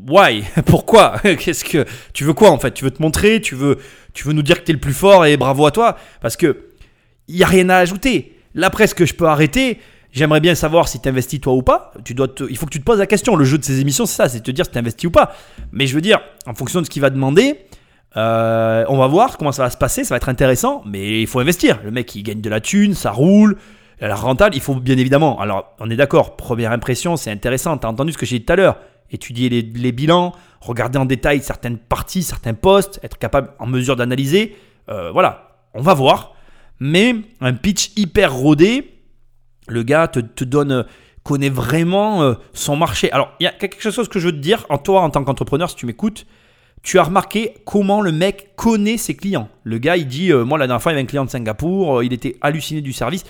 [0.09, 2.73] Why Pourquoi Qu'est-ce que tu veux quoi en fait?
[2.73, 3.79] Tu veux te montrer Tu veux
[4.13, 5.97] tu veux nous dire que t'es le plus fort et bravo à toi?
[6.21, 6.67] Parce que
[7.29, 8.37] il y a rien à ajouter.
[8.55, 9.79] Là presque je peux arrêter.
[10.13, 11.95] J'aimerais bien savoir si tu investis toi ou pas.
[12.05, 13.35] Tu dois il faut que tu te poses la question.
[13.35, 15.11] Le jeu de ces émissions, c'est ça, c'est de te dire si tu investis ou
[15.11, 15.35] pas.
[15.73, 17.57] Mais je veux dire, en fonction de ce qu'il va demander,
[18.19, 20.05] euh, on va voir comment ça va se passer.
[20.05, 21.81] Ça va être intéressant, mais il faut investir.
[21.83, 23.57] Le mec, il gagne de la thune, ça roule,
[24.09, 24.57] la rentable.
[24.57, 25.41] Il faut bien évidemment.
[25.41, 26.37] Alors, on est d'accord.
[26.37, 27.77] Première impression, c'est intéressant.
[27.79, 28.77] T'as entendu ce que j'ai dit tout à l'heure.
[29.11, 34.57] Étudier les, bilans, regarder en détail certaines parties, certains postes, être capable en mesure d'analyser.
[34.89, 36.35] Euh, voilà, on va voir.
[36.81, 38.95] Mais un pitch hyper rodé,
[39.69, 40.87] le gars te, donne,
[41.23, 43.13] connaît vraiment euh, son marché.
[43.13, 45.23] Alors, il y a quelque chose que je veux te dire, en toi, en tant
[45.23, 46.27] qu'entrepreneur, si tu m'écoutes,
[46.83, 49.49] tu as remarqué comment le mec connaît ses clients.
[49.63, 51.31] Le gars, il dit, euh, moi, la dernière fois, il y avait un client de
[51.31, 53.25] Singapour, il était halluciné du service.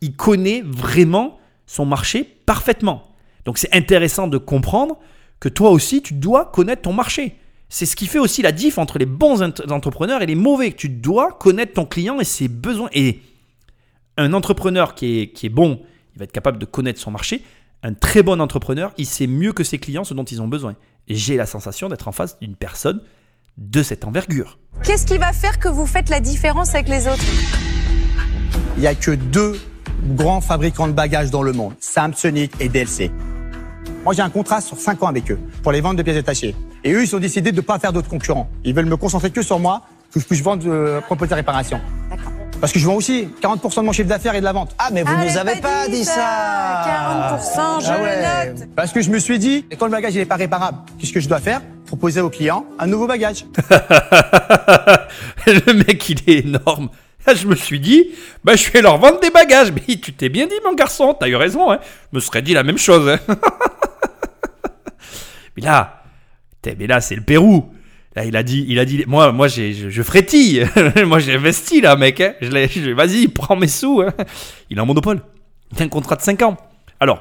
[0.00, 3.02] Il connaît vraiment son marché parfaitement.
[3.44, 4.98] Donc, c'est intéressant de comprendre
[5.40, 7.36] que toi aussi, tu dois connaître ton marché.
[7.68, 10.72] C'est ce qui fait aussi la diff entre les bons ent- entrepreneurs et les mauvais.
[10.72, 12.88] Tu dois connaître ton client et ses besoins.
[12.92, 13.20] Et
[14.16, 15.80] un entrepreneur qui est, qui est bon,
[16.14, 17.42] il va être capable de connaître son marché.
[17.82, 20.76] Un très bon entrepreneur, il sait mieux que ses clients ce dont ils ont besoin.
[21.08, 23.00] J'ai la sensation d'être en face d'une personne
[23.56, 24.58] de cette envergure.
[24.82, 27.24] Qu'est-ce qui va faire que vous faites la différence avec les autres?
[28.76, 29.58] Il n'y a que deux
[30.02, 33.10] grands fabricants de bagages dans le monde, Samsonite et DLC.
[34.04, 36.54] Moi, j'ai un contrat sur 5 ans avec eux pour les ventes de pièces détachées.
[36.84, 38.48] Et eux, ils ont décidé de ne pas faire d'autres concurrents.
[38.64, 39.82] Ils veulent me concentrer que sur moi,
[40.12, 41.80] que je puisse vendre euh, proposer réparation.
[42.08, 42.32] D'accord.
[42.60, 44.74] Parce que je vends aussi 40% de mon chiffre d'affaires et de la vente.
[44.78, 48.68] Ah, mais vous Ah, nous avez pas dit ça 40%, je Ah le note.
[48.74, 51.28] Parce que je me suis dit, quand le bagage n'est pas réparable, qu'est-ce que je
[51.28, 51.60] dois faire?
[51.86, 53.46] Proposer au client un nouveau bagage.
[55.46, 56.88] le mec, il est énorme.
[57.26, 58.10] Là, je me suis dit,
[58.44, 59.72] bah, je vais leur vendre des bagages.
[59.72, 61.70] Mais tu t'es bien dit, mon garçon, t'as eu raison.
[61.70, 61.78] Hein.
[62.12, 63.08] Je me serais dit la même chose.
[63.08, 63.18] hein.
[65.56, 66.02] mais là,
[66.64, 67.72] là, c'est le Pérou.
[68.16, 70.66] Là, il a dit, il a dit, moi, moi, je, frétille.
[71.06, 72.20] moi, j'ai investi là, mec.
[72.20, 72.34] hein.
[72.40, 74.00] Je vas-y, prends mes sous.
[74.00, 74.12] hein.
[74.70, 75.20] Il a un monopole.
[75.72, 76.56] Il a un contrat de 5 ans.
[77.00, 77.20] Alors,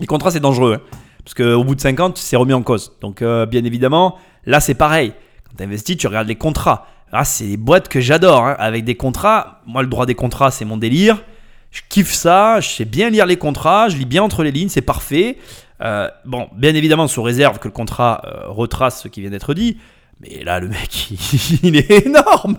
[0.00, 0.80] les contrats, c'est dangereux.
[1.24, 2.92] parce qu'au bout de 5 ans, c'est remis en cause.
[3.00, 5.12] Donc, euh, bien évidemment, là, c'est pareil.
[5.44, 6.86] Quand tu investis, tu regardes les contrats.
[7.18, 8.46] Ah, c'est des boîtes que j'adore.
[8.46, 9.62] hein, avec des contrats.
[9.66, 11.22] Moi, le droit des contrats, c'est mon délire.
[11.70, 12.60] Je kiffe ça.
[12.60, 13.88] Je sais bien lire les contrats.
[13.88, 14.68] Je lis bien entre les lignes.
[14.68, 15.38] C'est parfait.
[15.82, 19.54] Euh, bon, bien évidemment, sous réserve que le contrat euh, retrace ce qui vient d'être
[19.54, 19.78] dit.
[20.20, 21.10] Mais là, le mec,
[21.62, 22.56] il, est énorme.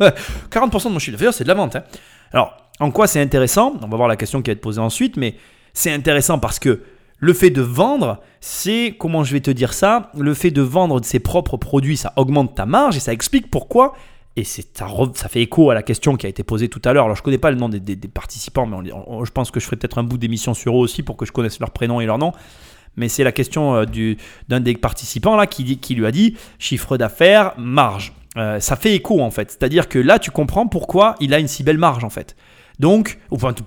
[0.52, 1.76] 40% de mon chiffre d'affaires, c'est de la vente.
[1.76, 1.84] hein.
[2.34, 3.74] Alors, en quoi c'est intéressant?
[3.82, 5.36] On va voir la question qui va être posée ensuite, mais
[5.74, 6.82] c'est intéressant parce que
[7.20, 10.12] le fait de vendre, c'est, comment je vais te dire ça?
[10.16, 13.94] Le fait de vendre ses propres produits, ça augmente ta marge et ça explique pourquoi.
[14.38, 14.62] Et ça,
[15.16, 17.06] ça fait écho à la question qui a été posée tout à l'heure.
[17.06, 19.78] Alors, je connais pas le nom des, des- participants, mais je pense que je ferai
[19.78, 22.20] peut-être un bout d'émission sur eux aussi pour que je connaisse leur prénom et leur
[22.20, 22.32] nom.
[22.98, 26.38] Mais c'est la question euh, du, d'un des participants là qui, qui lui a dit
[26.60, 28.14] chiffre d'affaires, marge.
[28.38, 29.50] Euh, ça fait écho en fait.
[29.50, 32.36] C'est-à-dire que là, tu comprends pourquoi il a une si belle marge en fait.
[32.80, 33.18] Donc,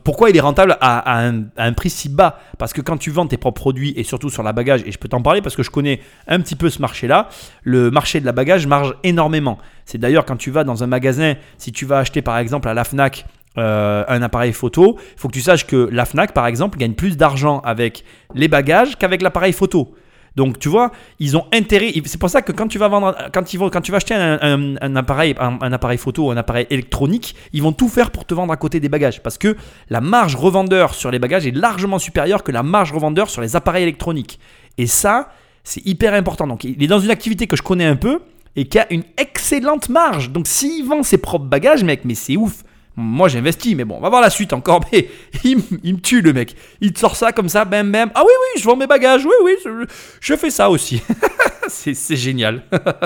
[0.05, 2.39] pourquoi il est rentable à, à un, à un prix si bas?
[2.59, 4.99] Parce que quand tu vends tes propres produits et surtout sur la bagage, et je
[4.99, 7.29] peux t'en parler parce que je connais un petit peu ce marché-là,
[7.65, 9.59] le marché de la bagage marge énormément.
[9.85, 12.75] C'est d'ailleurs quand tu vas dans un magasin, si tu vas acheter par exemple à
[12.75, 13.27] la Fnac
[13.59, 16.95] euh, un appareil photo, il faut que tu saches que la Fnac par exemple gagne
[16.95, 19.93] plus d'argent avec les bagages qu'avec l'appareil photo.
[20.41, 21.93] Donc tu vois, ils ont intérêt.
[22.07, 25.71] C'est pour ça que quand tu vas vendre, quand tu vas acheter un, appareil, un
[25.71, 28.81] appareil photo ou un appareil électronique, ils vont tout faire pour te vendre à côté
[28.81, 29.55] des bagages, parce que
[29.91, 33.55] la marge revendeur sur les bagages est largement supérieure que la marge revendeur sur les
[33.55, 34.41] appareils électroniques.
[34.79, 35.29] Et ça,
[35.63, 36.47] c'est hyper important.
[36.47, 38.21] Donc il est dans une activité que je connais un peu
[38.57, 40.31] et qui a une excellente marge.
[40.31, 42.65] Donc s'il vend ses propres bagages, mec, mais c'est ouf.
[42.97, 44.81] Moi j'investis, mais bon, on va voir la suite encore.
[44.93, 45.09] Mais
[45.45, 46.57] il, me- tue le mec.
[46.81, 48.11] Il te sort ça comme ça, bam bam.
[48.15, 49.25] Ah oui, oui, je vends mes bagages.
[49.25, 49.87] Oui, oui,
[50.21, 51.03] je, fais ça aussi.
[51.69, 52.63] c'est c'est génial.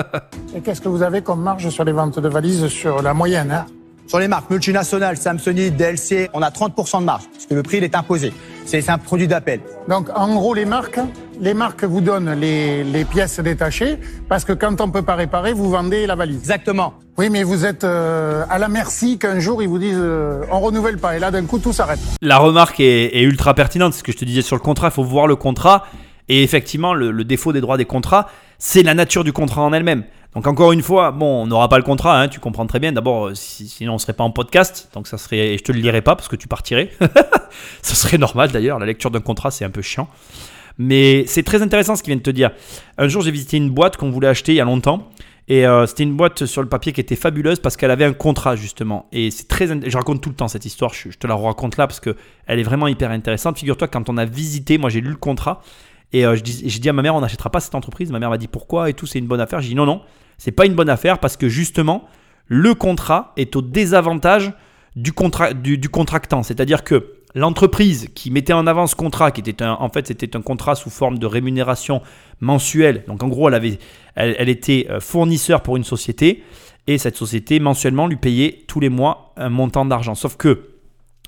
[0.55, 3.51] Et qu'est-ce que vous avez comme marge sur les ventes de valises sur la moyenne
[3.51, 3.65] hein?
[4.07, 7.77] Sur les marques multinationales, Samsonite, DLC, on a 30% de marge, parce que le prix
[7.77, 8.31] il est imposé.
[8.63, 9.61] C'est c'est un produit d'appel.
[9.89, 10.99] Donc en gros, les marques,
[11.41, 13.97] les marques vous donnent les, les pièces détachées
[14.29, 16.37] parce que quand on peut pas réparer, vous vendez la valise.
[16.37, 16.93] Exactement.
[17.17, 20.59] Oui, mais vous êtes euh, à la merci qu'un jour ils vous disent euh, on
[20.59, 21.99] renouvelle pas et là d'un coup tout s'arrête.
[22.21, 23.95] La remarque est, est ultra pertinente.
[23.95, 25.85] Ce que je te disais sur le contrat, il faut voir le contrat.
[26.29, 29.73] Et effectivement, le, le défaut des droits des contrats, c'est la nature du contrat en
[29.73, 30.03] elle-même.
[30.33, 32.91] Donc encore une fois, bon, on n'aura pas le contrat, hein, tu comprends très bien.
[32.91, 35.71] D'abord, euh, si- sinon on serait pas en podcast, donc ça serait, et je te
[35.71, 36.89] le lirai pas parce que tu partirais.
[37.81, 38.77] Ce serait normal d'ailleurs.
[38.79, 40.09] La lecture d'un contrat, c'est un peu chiant.
[40.77, 42.51] Mais c'est très intéressant ce qu'il vient de te dire.
[42.97, 45.09] Un jour, j'ai visité une boîte qu'on voulait acheter il y a longtemps.
[45.47, 48.13] Et euh, c'était une boîte sur le papier qui était fabuleuse parce qu'elle avait un
[48.13, 49.07] contrat justement.
[49.13, 50.91] Et c'est très, je raconte tout le temps cette histoire.
[50.93, 52.15] Je, je te la raconte là parce que
[52.47, 53.57] elle est vraiment hyper intéressante.
[53.59, 55.61] Figure-toi quand on a visité, moi j'ai lu le contrat
[56.15, 58.09] et euh, j'ai dit à ma mère on n'achètera pas cette entreprise.
[58.09, 59.59] Ma mère m'a dit pourquoi et tout c'est une bonne affaire.
[59.59, 60.01] J'ai dit non non
[60.37, 62.07] c'est pas une bonne affaire parce que justement
[62.47, 64.53] le contrat est au désavantage
[64.95, 65.11] du,
[65.77, 66.41] du contractant.
[66.41, 70.37] C'est-à-dire que l'entreprise qui mettait en avant ce contrat, qui était un, en fait c'était
[70.37, 72.01] un contrat sous forme de rémunération
[72.39, 73.77] mensuelle, donc en gros elle, avait,
[74.15, 76.43] elle, elle était euh, fournisseur pour une société,
[76.87, 80.15] et cette société mensuellement lui payait tous les mois un montant d'argent.
[80.15, 80.74] Sauf que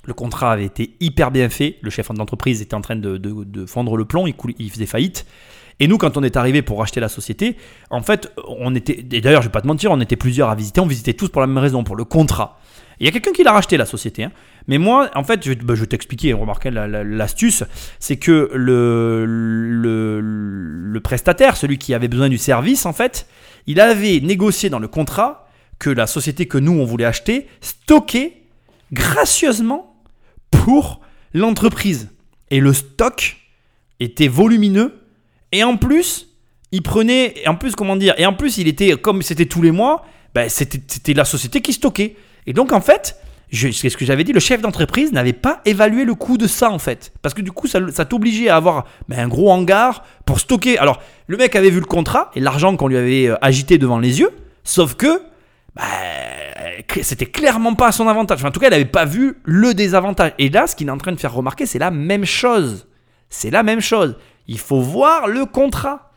[0.08, 3.66] le contrat avait été hyper bien fait, le chef d'entreprise était en train de, de-
[3.66, 5.26] fondre le plomb, il, faisait faillite.
[5.80, 7.56] Et nous, quand on est arrivé pour racheter la société,
[7.92, 10.56] en fait, on était, et d'ailleurs, je vais pas te mentir, on était plusieurs à
[10.56, 12.58] visiter, on visitait tous pour la même raison, pour le contrat.
[13.00, 14.32] Il y a quelqu'un qui l'a racheté la société, hein.
[14.68, 17.64] mais moi, en fait, je, je vais t'expliquer, remarquez la- l'astuce,
[18.00, 18.50] c'est que
[19.38, 23.28] le prestataire, celui qui avait besoin du service, en fait,
[23.68, 25.48] il avait négocié dans le contrat
[25.80, 28.42] que la société que nous on voulait acheter stockait
[28.94, 29.97] gracieusement
[30.52, 31.02] pour
[31.34, 32.10] l'entreprise.
[32.50, 33.38] Et le stock
[34.00, 35.02] était volumineux.
[35.52, 36.28] Et en plus,
[36.72, 37.48] il prenait.
[37.48, 38.96] En plus, comment dire Et en plus, il était.
[38.98, 42.16] Comme c'était tous les mois, ben, c'était la société qui stockait.
[42.46, 43.18] Et donc, en fait.
[43.50, 46.70] C'est ce que j'avais dit, le chef d'entreprise n'avait pas évalué le coût de ça
[46.70, 47.14] en fait.
[47.22, 50.78] Parce que du coup, ça, ça t'obligeait à avoir ben, un gros hangar pour stocker.
[50.78, 54.00] Alors, le mec avait vu le contrat et l'argent qu'on lui avait euh, agité devant
[54.00, 54.32] les yeux,
[54.66, 55.22] sauf que
[55.78, 55.84] bah,
[57.02, 58.44] c'était clairement pas à son avantage.
[58.44, 60.32] En tout cas, il n'avait pas vu le désavantage.
[60.40, 62.88] Et là, ce qu'il est en train de faire remarquer, c'est la même chose.
[63.30, 64.16] C'est la même chose.
[64.48, 66.12] Il faut voir le contrat.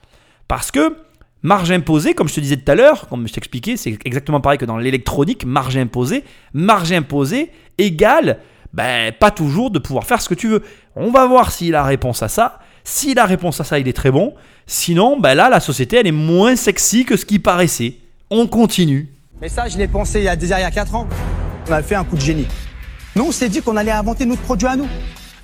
[0.48, 0.96] Parce que
[1.42, 4.58] marge imposée, comme je te disais tout à l'heure, comme je t'expliquais, c'est exactement pareil
[4.58, 6.24] que dans l'électronique, marge imposée.
[6.54, 8.38] Marge imposée égale
[8.72, 10.62] ben, pas toujours de pouvoir faire ce que tu veux.
[10.94, 12.60] On va voir s'il a réponse à ça.
[12.84, 14.34] Si la réponse à ça, il est très bon.
[14.66, 17.96] Sinon, ben là, la société, elle est moins sexy que ce qui paraissait.
[18.30, 19.08] On continue.
[19.40, 21.08] Mais ça, je l'ai pensé il y a déjà il y a 4 ans.
[21.68, 22.46] On a fait un coup de génie.
[23.16, 24.86] Nous, on s'est dit qu'on allait inventer notre produit à nous.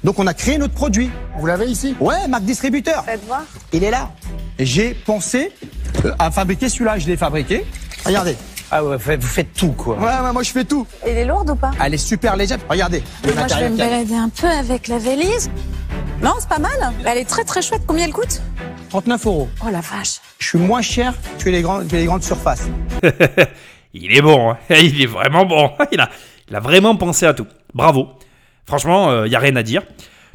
[0.04, 1.10] Donc, on a créé notre produit.
[1.38, 3.04] Vous l'avez ici Ouais, marque distributeur.
[3.04, 3.42] Faites voir.
[3.72, 4.10] Il est là.
[4.58, 5.50] Et j'ai pensé
[6.04, 6.98] euh, à fabriquer celui-là.
[6.98, 7.64] Je l'ai fabriqué.
[8.04, 8.36] Regardez.
[8.70, 9.96] Ah ouais, vous faites tout quoi.
[9.96, 10.86] Ouais, ouais, moi, je fais tout.
[11.06, 12.58] Il est lourde ou pas Elle est super légère.
[12.68, 13.02] Regardez.
[13.24, 15.50] le Moi, je vais me balader un peu avec la valise.
[16.22, 16.92] Non, c'est pas mal.
[17.04, 17.82] Elle est très très chouette.
[17.86, 18.42] Combien elle coûte
[18.90, 19.48] 39 euros.
[19.64, 20.20] Oh la vache.
[20.38, 22.68] Je suis moins cher que les, grandes, que les grandes surfaces.
[23.96, 24.58] Il est bon, hein.
[24.70, 25.70] il est vraiment bon.
[25.92, 27.46] Il a, vraiment pensé à tout.
[27.74, 28.10] Bravo.
[28.66, 29.82] Franchement, il n'y a rien à dire.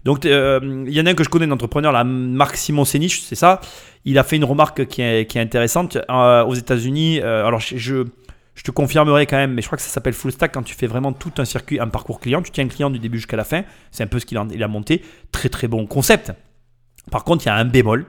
[0.04, 2.86] Donc, euh, il y en a un que je connais, un entrepreneur, la Marc Simon
[2.86, 3.62] Sénich, c'est ça.
[4.04, 5.98] Il a fait une remarque qui est, intéressante.
[6.10, 8.04] Euh, aux États-Unis, euh, alors je,
[8.64, 10.88] te confirmerai quand même, mais je crois que ça s'appelle full stack quand tu fais
[10.88, 12.42] vraiment tout un circuit, un parcours client.
[12.42, 13.64] Tu tiens un client du début jusqu'à la fin.
[13.92, 15.04] C'est un peu ce qu'il a, il a monté.
[15.32, 16.32] Très très bon concept.
[17.12, 18.06] Par contre, il y a un bémol.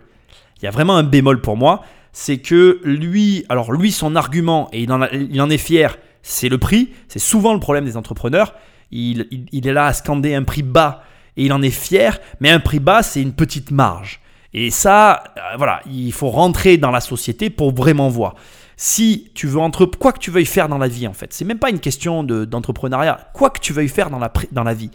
[0.61, 1.83] Il y a vraiment un bémol pour moi.
[2.13, 6.91] C'est que lui, alors lui, son argument, et il en, est fier, c'est le prix.
[7.09, 8.55] C'est souvent le problème des entrepreneurs.
[8.91, 11.03] Il, est là à scander un prix bas
[11.39, 14.21] et il en est fier, mais un prix bas, c'est une petite marge.
[14.53, 18.35] Et ça, euh, voilà, il faut rentrer dans la société pour vraiment voir.
[18.77, 21.45] Si tu veux entre quoi que tu veuilles faire dans la vie en fait, c'est
[21.47, 23.31] même pas une question de- d'entrepreneuriat.
[23.33, 24.91] Quoi que tu veuilles faire dans la, dans la vie,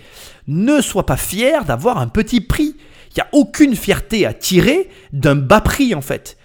[0.47, 2.75] ne sois pas fier d'avoir un petit prix.
[3.11, 6.37] Il n'y a aucune fierté à tirer d'un bas prix en fait.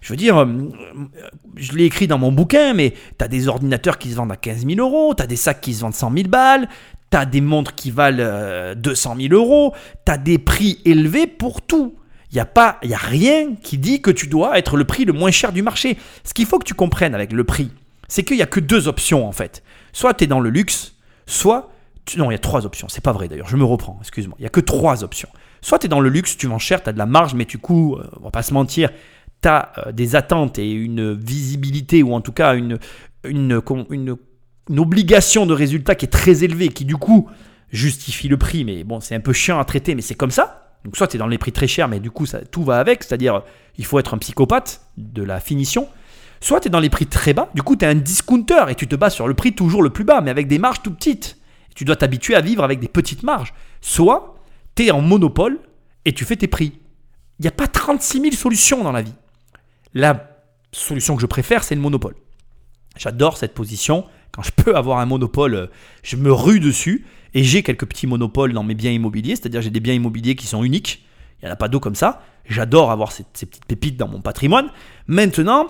[0.00, 3.48] Je veux dire, euh, euh, je l'ai écrit dans mon bouquin, mais tu as des
[3.48, 5.94] ordinateurs qui se vendent à 15 000 euros, tu as des sacs qui se vendent
[5.94, 6.68] 100 000 balles,
[7.10, 9.74] tu as des montres qui valent euh, 200 000 euros,
[10.06, 11.94] tu as des prix élevés pour tout.
[12.30, 15.04] Il n'y a, pas- y a rien qui dit que tu dois être le prix
[15.06, 15.96] le moins cher du marché.
[16.24, 17.70] Ce qu'il faut que tu comprennes avec le prix,
[18.06, 19.62] c'est qu'il n'y a que deux options en fait.
[19.92, 20.94] Soit tu es dans le luxe,
[21.26, 21.70] soit...
[22.18, 22.86] non, il y a trois options.
[22.90, 24.36] C'est pas vrai d'ailleurs, je me reprends, excuse-moi.
[24.38, 25.28] Il n'y a que trois options.
[25.62, 27.46] Soit tu es dans le luxe, tu vends cher, tu as de la marge, mais
[27.46, 28.90] du coup, euh, on va pas se mentir,
[29.42, 32.78] tu as des attentes et une visibilité, ou en tout cas une,
[33.24, 34.16] une, une,
[34.70, 37.28] une obligation de résultat qui est très élevée, qui du coup
[37.70, 40.76] justifie le prix, mais bon, c'est un peu chiant à traiter, mais c'est comme ça.
[40.84, 42.78] Donc soit tu es dans les prix très chers, mais du coup, ça, tout va
[42.78, 43.42] avec, c'est-à-dire
[43.76, 45.88] il faut être un psychopathe de la finition.
[46.40, 48.74] Soit tu es dans les prix très bas, du coup tu es un discounter et
[48.74, 50.92] tu te bats sur le prix toujours le plus bas, mais avec des marges tout
[50.92, 51.36] petites.
[51.70, 53.52] Et tu dois t'habituer à vivre avec des petites marges.
[53.80, 54.36] Soit
[54.76, 55.58] tu es en monopole
[56.04, 56.72] et tu fais tes prix.
[57.38, 59.14] Il n'y a pas 36 000 solutions dans la vie.
[59.94, 60.30] La
[60.72, 62.14] solution que je préfère, c'est le monopole.
[62.96, 64.04] J'adore cette position.
[64.32, 65.66] Quand je peux avoir un monopole, euh,
[66.02, 67.06] je me rue dessus.
[67.34, 70.46] Et j'ai quelques petits monopoles dans mes biens immobiliers, c'est-à-dire j'ai des biens immobiliers qui
[70.46, 71.04] sont uniques.
[71.40, 72.22] Il n'y en a pas d'autres comme ça.
[72.48, 74.70] J'adore avoir ces, petites pépites dans mon patrimoine.
[75.06, 75.66] Maintenant,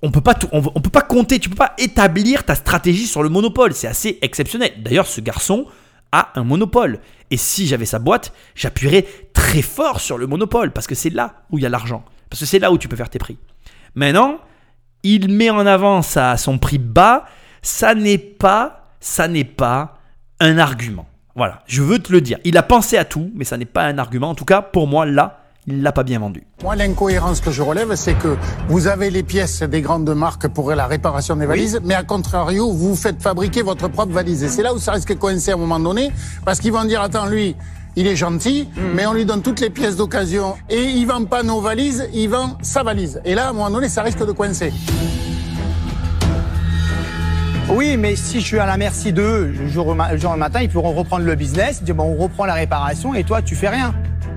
[0.00, 3.06] on peut pas tout- on, on peut pas compter, tu peux pas établir ta stratégie
[3.06, 3.74] sur le monopole.
[3.74, 4.72] C'est assez exceptionnel.
[4.78, 5.66] D'ailleurs, ce garçon
[6.12, 6.98] a un monopole.
[7.30, 11.44] Et si j'avais sa boîte, j'appuierais très fort sur le monopole parce que c'est là
[11.50, 12.04] où il y a l'argent.
[12.30, 13.36] Parce que c'est là où tu peux faire tes prix.
[13.94, 14.38] Maintenant,
[15.02, 17.24] il met en avant ça à son prix bas.
[17.62, 19.98] Ça n'est pas, ça n'est pas
[20.40, 21.06] un argument.
[21.34, 22.38] Voilà, je veux te le dire.
[22.44, 24.30] Il a pensé à tout, mais ça n'est pas un argument.
[24.30, 26.42] En tout cas, pour moi, là, il l'a pas bien vendu.
[26.62, 28.36] Moi, l'incohérence que je relève, c'est que
[28.68, 32.72] vous avez les pièces des grandes marques pour la réparation des valises, mais à contrario,
[32.72, 34.42] vous faites fabriquer votre propre valise.
[34.42, 36.10] Et c'est là où ça risque de coincer à un moment donné,
[36.44, 37.54] parce qu'ils vont dire, attends, lui,
[37.96, 40.54] il est gentil, mais on lui donne toutes les pièces d'occasion.
[40.70, 43.20] Et il vend pas nos valises, il vend sa valise.
[43.24, 44.72] Et là, à un moment donné, ça risque de coincer.
[47.68, 50.60] Oui, mais si je suis à la merci d'eux, le jour, le jour au matin,
[50.62, 53.54] ils pourront reprendre le business, ils disent, bon, on reprend la réparation et toi, tu
[53.54, 53.94] fais rien.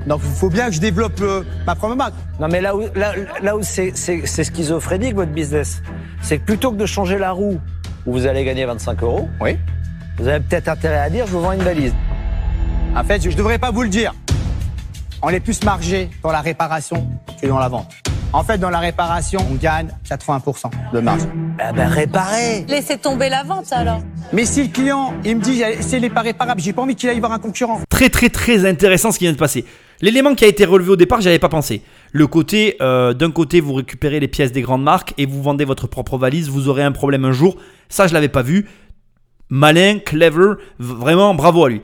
[0.08, 2.14] Donc, il faut bien que je développe euh, ma propre marque.
[2.40, 5.82] Non mais là où, là, là où c'est, c'est, c'est schizophrénique votre business,
[6.22, 7.60] c'est que plutôt que de changer la roue
[8.06, 9.58] où vous allez gagner 25 euros, Oui.
[10.20, 11.94] vous avez peut-être intérêt à dire je vous vends une valise.
[12.96, 14.14] En fait, je ne devrais pas vous le dire.
[15.22, 17.06] On est plus margé dans la réparation
[17.42, 17.92] que dans la vente.
[18.32, 21.24] En fait, dans la réparation, on gagne 80% de marge.
[21.60, 24.02] Ah ben réparer Laissez tomber la vente alors.
[24.32, 27.10] Mais si le client, il me dit, c'est les pas réparables, j'ai pas envie qu'il
[27.10, 27.82] aille voir un concurrent.
[27.90, 29.66] Très très très intéressant ce qui vient de passer.
[30.00, 31.82] L'élément qui a été relevé au départ, j'y avais pas pensé.
[32.14, 35.66] Le côté, euh, d'un côté, vous récupérez les pièces des grandes marques et vous vendez
[35.66, 37.58] votre propre valise, vous aurez un problème un jour.
[37.90, 38.70] Ça, je l'avais pas vu.
[39.50, 41.82] Malin, clever, vraiment bravo à lui.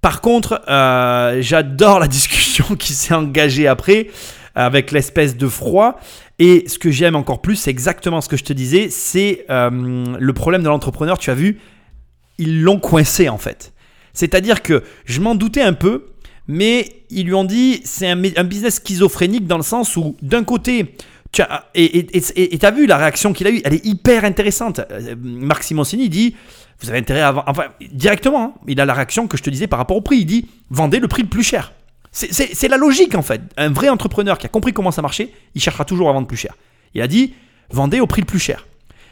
[0.00, 4.08] Par contre, euh, j'adore la discussion qui s'est engagée après
[4.54, 6.00] avec l'espèce de froid.
[6.38, 10.04] Et ce que j'aime encore plus, c'est exactement ce que je te disais, c'est euh,
[10.18, 11.18] le problème de l'entrepreneur.
[11.18, 11.58] Tu as vu,
[12.38, 13.72] ils l'ont coincé en fait.
[14.12, 16.06] C'est-à-dire que je m'en doutais un peu,
[16.48, 20.96] mais ils lui ont dit c'est un, business schizophrénique dans le sens où d'un côté,
[21.30, 24.80] tu as, et et t'as vu la réaction qu'il a eue, elle est hyper intéressante.
[24.90, 26.34] Euh, Marc Simoncini dit
[26.80, 29.50] vous avez intérêt à vendre, enfin directement, hein, il a la réaction que je te
[29.50, 30.18] disais par rapport au prix.
[30.18, 31.72] Il dit vendez le prix le plus cher.
[32.10, 33.40] C'est- la logique en fait.
[33.56, 36.36] Un vrai entrepreneur qui a compris comment ça marchait, il cherchera toujours à vendre plus
[36.36, 36.54] cher.
[36.94, 37.34] Il a dit
[37.70, 38.66] vendez au prix le plus cher.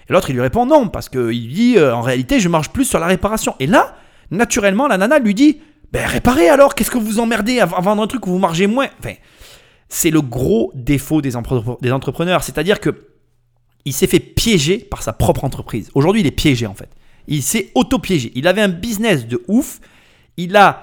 [0.09, 2.85] Et l'autre, il lui répond non, parce qu'il dit euh, en réalité, je marche plus
[2.85, 3.55] sur la réparation.
[3.61, 3.97] Et là,
[4.31, 5.61] naturellement, la nana lui dit
[5.93, 8.89] ben réparez alors, qu'est-ce que vous emmerdez à vendre un truc où vous margez moins?
[9.01, 9.15] Enfin,
[9.89, 12.43] c'est le gros défaut des entrepreneurs.
[12.43, 13.07] C'est-à-dire que
[13.85, 15.91] il s'est fait piéger par sa propre entreprise.
[15.95, 16.89] Aujourd'hui, il est piégé en fait.
[17.29, 18.33] Il s'est auto-piégé.
[18.35, 19.81] Il avait un business de ouf.
[20.37, 20.83] Il a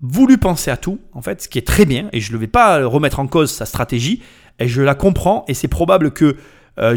[0.00, 2.08] voulu penser à tout, en fait, ce qui est très bien.
[2.12, 4.22] Et je ne vais pas remettre en cause sa stratégie.
[4.58, 5.44] Et je la comprends.
[5.48, 6.36] Et c'est probable que
[6.78, 6.96] euh,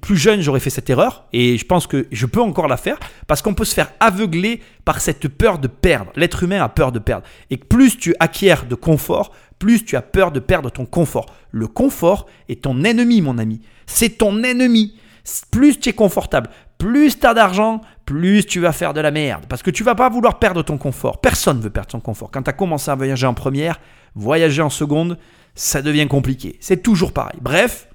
[0.00, 1.26] plus jeune, j'aurais fait cette erreur.
[1.32, 2.98] Et je pense que je peux encore la faire.
[3.26, 6.10] Parce qu'on peut se faire aveugler par cette peur de perdre.
[6.16, 7.26] L'être humain a peur de perdre.
[7.50, 11.26] Et plus tu acquiers de confort, plus tu as peur de perdre ton confort.
[11.50, 13.60] Le confort est ton ennemi, mon ami.
[13.86, 14.94] C'est ton ennemi.
[15.50, 16.48] Plus tu es confortable,
[16.78, 19.44] plus tu as d'argent, plus tu vas faire de la merde.
[19.48, 21.20] Parce que tu vas pas vouloir perdre ton confort.
[21.20, 22.30] Personne veut perdre son confort.
[22.30, 23.80] Quand tu as commencé à voyager en première,
[24.14, 25.18] voyager en seconde,
[25.54, 26.56] ça devient compliqué.
[26.60, 27.38] C'est toujours pareil.
[27.42, 27.88] Bref,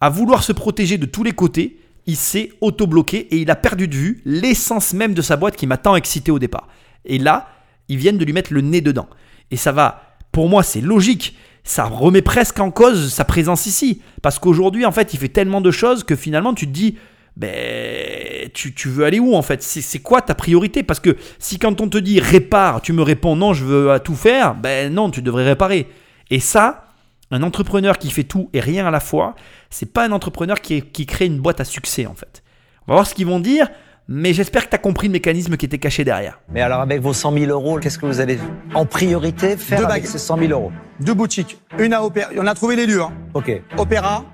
[0.00, 3.88] à vouloir se protéger de tous les côtés, il s'est auto-bloqué et il a perdu
[3.88, 6.68] de vue l'essence même de sa boîte qui m'a tant excité au départ.
[7.04, 7.48] Et là,
[7.88, 9.08] ils viennent de lui mettre le nez dedans.
[9.50, 11.36] Et ça va, pour moi, c'est logique.
[11.62, 14.02] Ça remet presque en cause sa présence ici.
[14.20, 16.98] Parce qu'aujourd'hui, en fait, il fait tellement de choses que finalement, tu te dis,
[17.36, 19.62] ben, tu, tu veux aller où en fait?
[19.62, 20.82] C'est c'est quoi ta priorité?
[20.82, 23.98] Parce que si quand on te dit répare, tu me réponds non, je veux à
[24.00, 25.88] tout faire, ben non, tu devrais réparer.
[26.30, 26.84] Et ça,
[27.30, 29.34] un entrepreneur qui fait tout et rien à la fois,
[29.70, 32.42] c'est pas un entrepreneur qui, qui crée une boîte à succès en fait.
[32.86, 33.68] On va voir ce qu'ils vont dire,
[34.06, 36.38] mais j'espère que tu as compris le mécanisme qui était caché derrière.
[36.52, 38.38] Mais alors, avec vos 100 000 euros, qu'est-ce que vous allez
[38.74, 40.12] en priorité faire Deux avec bagues.
[40.12, 40.70] ces 100 000 euros?
[41.00, 41.58] Deux boutiques.
[41.78, 42.28] Une à Opéra.
[42.36, 43.00] On a trouvé les lieux.
[43.00, 43.12] Hein.
[43.32, 43.50] Ok.
[43.78, 44.26] Opéra,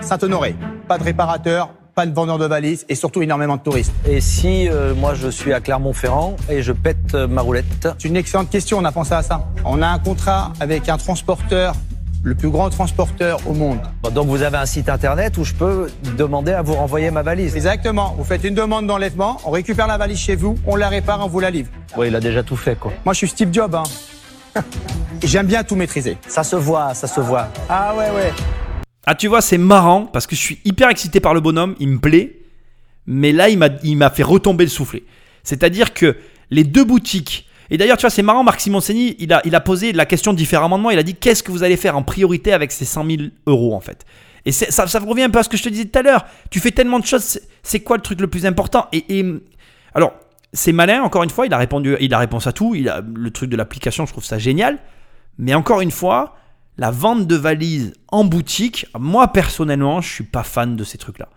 [0.00, 0.56] Saint-Honoré.
[0.88, 3.92] Pas de réparateur, pas de vendeur de valises et surtout énormément de touristes.
[4.08, 8.06] Et si euh, moi je suis à Clermont-Ferrand et je pète euh, ma roulette C'est
[8.06, 9.48] une excellente question, on a pensé à ça.
[9.64, 11.74] On a un contrat avec un transporteur,
[12.22, 13.80] le plus grand transporteur au monde.
[14.04, 17.22] Bon, Donc vous avez un site internet où je peux demander à vous renvoyer ma
[17.22, 17.56] valise.
[17.56, 18.14] Exactement.
[18.16, 21.26] Vous faites une demande d'enlèvement, on récupère la valise chez vous, on la répare, on
[21.26, 21.70] vous la livre.
[21.96, 22.92] Oui, il a déjà tout fait quoi.
[23.04, 23.74] Moi, je suis Steve Jobs.
[23.74, 23.82] Hein.
[25.24, 26.16] J'aime bien tout maîtriser.
[26.28, 27.48] Ça se voit, ça se voit.
[27.68, 28.32] Ah ouais, ouais.
[29.10, 31.88] Ah, tu vois, c'est marrant parce que je suis hyper excité par le bonhomme, il
[31.88, 32.40] me plaît,
[33.06, 35.02] mais là, il m'a, fait retomber le soufflet.
[35.44, 36.14] C'est-à-dire que
[36.50, 39.60] les deux boutiques, et d'ailleurs, tu vois, c'est marrant, Marc Simoncini, il a, il a
[39.60, 42.02] posé la question différemment de moi, il a dit qu'est-ce que vous allez faire en
[42.02, 44.04] priorité avec ces 100 000 euros en fait?
[44.44, 46.26] Et ça, ça revient un peu à ce que je te disais tout à l'heure,
[46.50, 48.88] tu fais tellement de choses, c'est, c'est quoi le truc le plus important?
[48.92, 49.24] Et, et-
[49.94, 50.12] alors,
[50.52, 53.00] c'est malin, encore une fois, il a répondu, il a réponse à tout, il a
[53.00, 54.76] le truc de l'application, je trouve ça génial,
[55.38, 56.36] mais encore une fois,
[56.78, 61.28] la vente de valises en boutique, moi personnellement, je suis pas fan de ces trucs-là.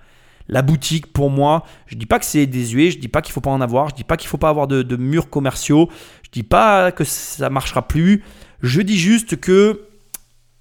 [0.48, 3.42] La boutique, pour moi, je dis pas que c'est désuet, je dis pas qu'il faut
[3.42, 5.90] pas en avoir, je dis pas qu'il faut pas avoir de, murs commerciaux,
[6.24, 8.24] je dis pas que ça marchera plus.
[8.62, 9.82] Je dis juste que,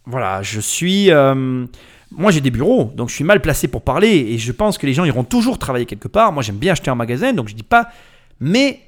[0.07, 1.67] voilà, je suis, euh,
[2.11, 4.87] moi j'ai des bureaux, donc je suis mal placé pour parler et je pense que
[4.87, 6.33] les gens iront toujours travailler quelque part.
[6.33, 7.91] Moi j'aime bien acheter en magasin, donc je dis pas,
[8.39, 8.81] mais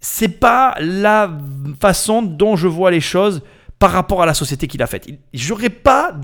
[0.00, 1.36] c'est pas la
[1.80, 3.42] façon dont je vois les choses
[3.78, 5.06] par rapport à la société qu'il a faite.
[5.34, 6.14] J'aurais pas.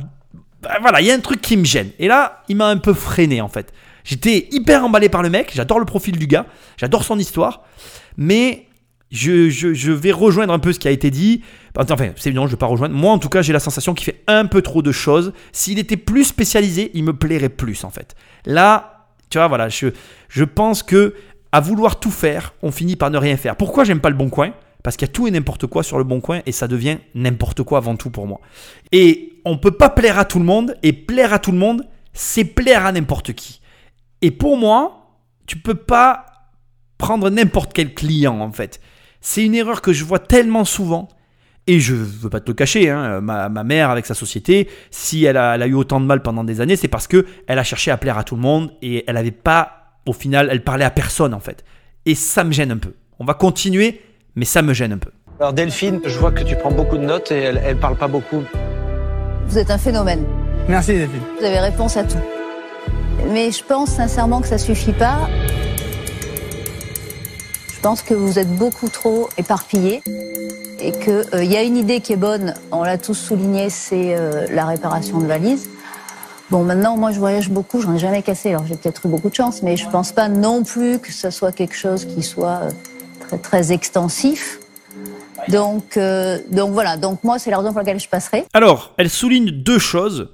[0.62, 1.90] bah, Voilà, il y a un truc qui me gêne.
[1.98, 3.72] Et là, il m'a un peu freiné en fait.
[4.04, 7.62] J'étais hyper emballé par le mec, j'adore le profil du gars, j'adore son histoire,
[8.16, 8.66] mais
[9.12, 11.42] je, vais rejoindre un peu ce qui a été dit.
[11.78, 12.94] Enfin, c'est évident, je ne vais pas rejoindre.
[12.94, 15.32] Moi, en tout cas, j'ai la sensation qu'il fait un peu trop de choses.
[15.52, 18.16] S'il était plus spécialisé, il me plairait plus en fait.
[18.44, 19.88] Là, tu vois, voilà, je,
[20.28, 21.14] je pense que
[21.52, 23.56] à vouloir tout faire, on finit par ne rien faire.
[23.56, 24.52] Pourquoi j'aime pas le bon coin?
[24.82, 26.98] Parce qu'il y a tout et n'importe quoi sur le bon coin et ça devient
[27.14, 28.40] n'importe quoi avant tout pour moi.
[28.90, 31.86] Et on peut pas plaire à tout le monde et plaire à tout le monde,
[32.12, 33.60] c'est plaire à n'importe qui.
[34.20, 36.26] Et pour moi, tu peux pas
[36.98, 38.80] prendre n'importe quel client en fait.
[39.20, 41.08] C'est une erreur que je vois tellement souvent.
[41.68, 45.36] Et je veux pas te le cacher, hein, ma, mère avec sa société, si elle
[45.36, 47.62] a, elle a eu autant de mal pendant des années, c'est parce que elle a
[47.62, 50.84] cherché à plaire à tout le monde et elle avait pas, au final, elle parlait
[50.84, 51.64] à personne en fait.
[52.04, 52.94] Et ça me gêne un peu.
[53.20, 54.00] On va continuer,
[54.36, 55.10] mais ça me gêne un peu.
[55.40, 58.08] Alors Delphine, je vois que tu prends beaucoup de notes et elle, elle parle pas
[58.08, 58.42] beaucoup.
[59.46, 60.24] Vous êtes un phénomène.
[60.68, 61.20] Merci, Delphine.
[61.38, 62.18] Vous avez réponse à tout.
[63.30, 65.28] Mais je pense sincèrement que ça suffit pas.
[67.74, 70.02] Je pense que vous êtes beaucoup trop éparpillé
[70.80, 74.46] et qu'il y a une idée qui est bonne, on l'a tous souligné, c'est euh,
[74.50, 75.68] la réparation de valises.
[76.50, 79.30] Bon, maintenant, moi, je voyage beaucoup, j'en ai jamais cassé, alors j'ai peut-être eu beaucoup
[79.30, 82.60] de chance, mais je pense pas non plus que ce soit quelque chose qui soit
[82.62, 82.70] euh,
[83.40, 84.58] très, extensif.
[85.48, 88.44] Donc, euh, donc voilà, donc moi, c'est la raison pour laquelle je passerai.
[88.52, 90.30] Alors, elle souligne deux choses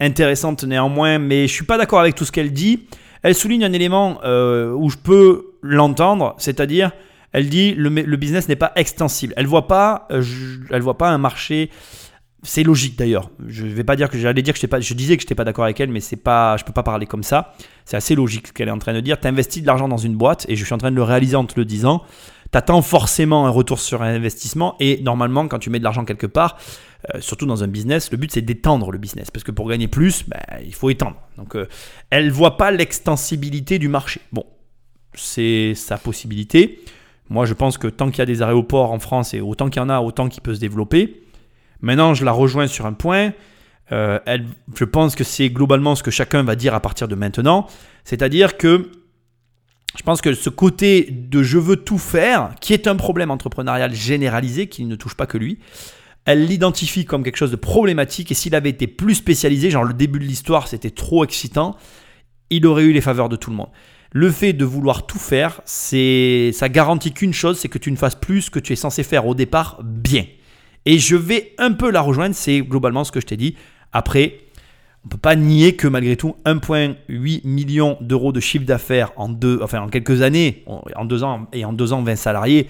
[0.00, 2.86] intéressantes néanmoins, mais je suis pas d'accord avec tout ce qu'elle dit.
[3.22, 6.90] Elle souligne un élément euh, où je peux l'entendre, c'est-à-dire,
[7.32, 9.32] elle dit le, le business n'est pas extensible.
[9.36, 10.22] Elle voit pas, euh,
[10.70, 11.70] elle voit pas un marché
[12.44, 13.30] C'est logique d'ailleurs.
[13.46, 15.44] Je vais pas dire que j'allais dire que pas, je disais que je n'étais pas
[15.44, 17.54] d'accord avec elle, mais c'est pas, je peux pas parler comme ça.
[17.84, 19.20] C'est assez logique ce qu'elle est en train de dire.
[19.20, 21.36] Tu investis de l'argent dans une boîte et je suis en train de le réaliser
[21.36, 22.02] en te le disant.
[22.50, 26.26] Tu attends forcément un retour sur investissement et normalement quand tu mets de l'argent quelque
[26.26, 26.58] part,
[27.14, 29.86] euh, surtout dans un business, le but c'est d'étendre le business parce que pour gagner
[29.86, 31.16] plus, ben, il faut étendre.
[31.38, 31.68] Donc euh,
[32.10, 34.20] elle voit pas l'extensibilité du marché.
[34.32, 34.44] Bon,
[35.14, 36.80] c'est sa possibilité.
[37.30, 39.80] Moi je pense que tant qu'il y a des aéroports en France et autant qu'il
[39.80, 41.22] y en a, autant qu'il peut se développer.
[41.82, 43.32] Maintenant, je la rejoins sur un point.
[43.90, 44.18] Euh,
[44.74, 47.66] je pense que c'est globalement ce que chacun va dire à partir de maintenant.
[48.04, 48.90] C'est-à-dire que
[49.96, 53.94] je pense que ce côté de je veux tout faire, qui est un problème entrepreneurial
[53.94, 55.58] généralisé, qui ne touche pas que lui,
[56.24, 58.30] elle l'identifie comme quelque chose de problématique.
[58.30, 61.76] Et s'il avait été plus spécialisé, genre le début de l'histoire, c'était trop excitant,
[62.48, 63.70] il aurait eu les faveurs de tout le monde.
[64.12, 68.14] Le fait de vouloir tout faire, ça garantit qu'une chose, c'est que tu ne fasses
[68.14, 70.24] plus ce que tu es censé faire au départ bien.
[70.86, 73.56] Et je vais un peu la rejoindre, c'est globalement ce que je t'ai dit.
[73.92, 74.38] Après,
[75.04, 79.34] on ne peut pas nier que malgré tout, 1,8 million d'euros de chiffre d'affaires en,
[79.62, 82.68] enfin, en quelques années, en deux ans et en deux ans 20 salariés,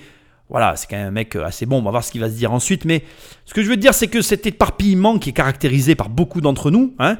[0.48, 2.34] voilà, c'est quand même un mec assez bon, on va voir ce qu'il va se
[2.34, 2.84] dire ensuite.
[2.84, 3.02] Mais
[3.46, 6.70] ce que je veux dire, c'est que cet éparpillement qui est caractérisé par beaucoup d'entre
[6.70, 7.16] nous, hein,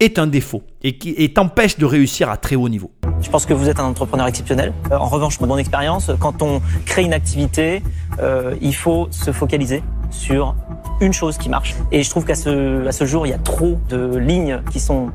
[0.00, 2.90] est un défaut et qui t'empêche de réussir à très haut niveau.
[3.20, 4.72] Je pense que vous êtes un entrepreneur exceptionnel.
[4.90, 7.82] Euh, en revanche, mon expérience, quand on crée une activité,
[8.18, 9.82] euh, il faut se focaliser
[10.14, 10.54] sur
[11.00, 11.74] une chose qui marche.
[11.92, 14.80] Et je trouve qu'à ce, à ce jour, il y a trop de lignes qui
[14.80, 15.10] sont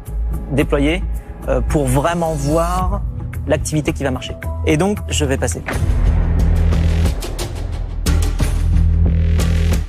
[0.51, 1.01] déployées
[1.47, 3.01] euh, pour vraiment voir
[3.47, 4.35] l'activité qui va marcher.
[4.65, 5.63] Et donc, je vais passer.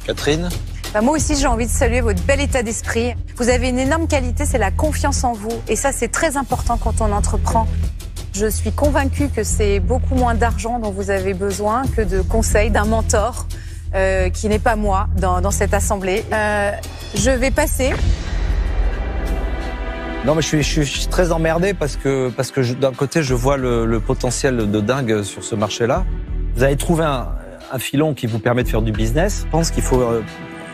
[0.06, 0.48] Catherine?
[0.94, 3.14] Bah, moi aussi, j'ai envie de saluer votre bel état d'esprit.
[3.36, 5.52] Vous avez une énorme qualité, c'est la confiance en vous.
[5.68, 7.66] Et ça, c'est très important quand on entreprend.
[8.32, 12.70] Je suis convaincue que c'est beaucoup moins d'argent dont vous avez besoin que de conseils
[12.70, 13.46] d'un mentor
[13.94, 16.24] euh, qui n'est pas moi dans, dans cette assemblée.
[16.32, 16.72] Euh,
[17.14, 17.92] je vais passer.
[20.24, 23.34] Non, mais je suis, je suis très emmerdé parce que, parce que d'un côté, je
[23.34, 26.04] vois le, le, potentiel de dingue sur ce marché-là.
[26.54, 27.28] Vous avez trouvé un,
[27.72, 29.44] un, filon qui vous permet de faire du business.
[29.46, 30.22] Je pense qu'il faut euh,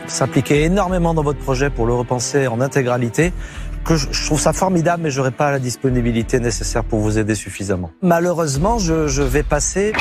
[0.05, 3.31] s'impliquer énormément dans votre projet pour le repenser en intégralité.
[3.85, 7.89] Que je, trouve ça formidable, mais j'aurais pas la disponibilité nécessaire pour vous aider suffisamment.
[8.01, 9.93] Malheureusement, je, je vais passer.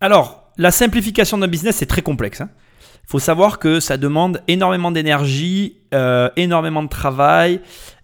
[0.00, 2.38] Alors, la simplification d'un business, c'est très complexe.
[2.38, 2.50] Il hein.
[3.06, 7.60] faut savoir que ça demande énormément d'énergie, euh, énormément de travail,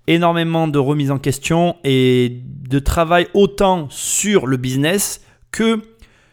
[0.06, 5.22] énormément de remise en question et de travail autant sur le business
[5.52, 5.82] que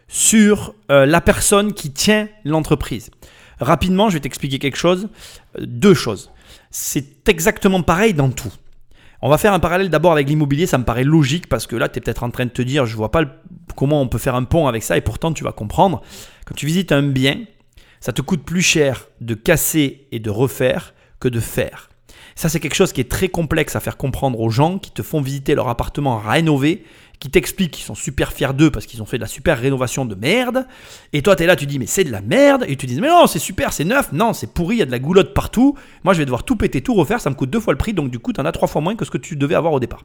[0.08, 3.12] sur euh, la personne qui tient l'entreprise.
[3.60, 5.10] Rapidement, je vais t'expliquer quelque chose.
[5.58, 6.32] Euh, deux choses.
[6.72, 8.52] C'est exactement pareil dans tout.
[9.22, 11.90] On va faire un parallèle d'abord avec l'immobilier, ça me paraît logique parce que là,
[11.90, 13.24] tu es peut-être en train de te dire, je vois pas
[13.76, 16.02] comment on peut faire un pont avec ça et pourtant tu vas comprendre.
[16.46, 17.40] Quand tu visites un bien,
[18.00, 21.90] ça te coûte plus cher de casser et de refaire que de faire.
[22.36, 25.02] Ça, c'est quelque chose qui est très complexe à faire comprendre aux gens qui te
[25.02, 26.84] font visiter leur appartement rénové
[27.20, 30.06] qui t'expliquent qu'ils sont super fiers d'eux parce qu'ils ont fait de la super rénovation
[30.06, 30.68] de merde.
[31.14, 32.66] Et toi, tu es là, tu dis, mais c'est de la merde.
[32.68, 34.12] Et tu dis, mais non, c'est super, c'est neuf.
[34.12, 35.76] Non, c'est pourri, il y a de la goulotte partout.
[36.04, 37.20] Moi, je vais devoir tout péter, tout refaire.
[37.20, 37.94] Ça me coûte deux fois le prix.
[37.94, 39.74] Donc, du coup, tu en as trois fois moins que ce que tu devais avoir
[39.74, 40.04] au départ.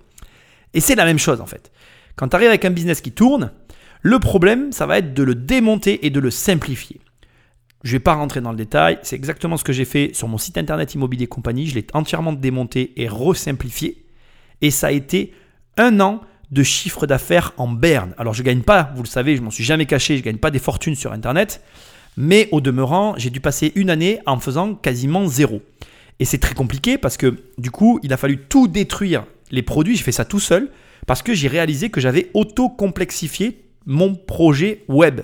[0.74, 1.70] Et c'est la même chose, en fait.
[2.16, 3.52] Quand tu arrives avec un business qui tourne,
[4.00, 7.00] le problème, ça va être de le démonter et de le simplifier.
[7.84, 10.28] Je ne vais pas rentrer dans le détail, c'est exactement ce que j'ai fait sur
[10.28, 11.66] mon site internet Immobilier Compagnie.
[11.66, 14.06] Je l'ai entièrement démonté et resimplifié.
[14.60, 15.32] Et ça a été
[15.76, 16.20] un an
[16.52, 18.14] de chiffre d'affaires en berne.
[18.18, 20.24] Alors je ne gagne pas, vous le savez, je m'en suis jamais caché, je ne
[20.24, 21.62] gagne pas des fortunes sur Internet,
[22.16, 25.62] mais au demeurant, j'ai dû passer une année en faisant quasiment zéro.
[26.20, 29.96] Et c'est très compliqué parce que du coup, il a fallu tout détruire les produits,
[29.96, 30.70] j'ai fait ça tout seul,
[31.06, 35.22] parce que j'ai réalisé que j'avais auto-complexifié mon projet web.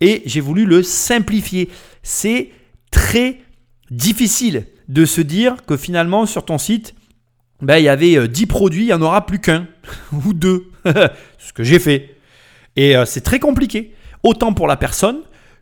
[0.00, 1.70] Et j'ai voulu le simplifier.
[2.02, 2.50] C'est
[2.90, 3.38] très
[3.90, 6.94] difficile de se dire que finalement sur ton site,
[7.62, 9.66] ben, il y avait 10 euh, produits, il n'y en aura plus qu'un
[10.12, 10.70] ou deux.
[11.38, 12.16] ce que j'ai fait.
[12.76, 15.18] Et euh, c'est très compliqué, autant pour la personne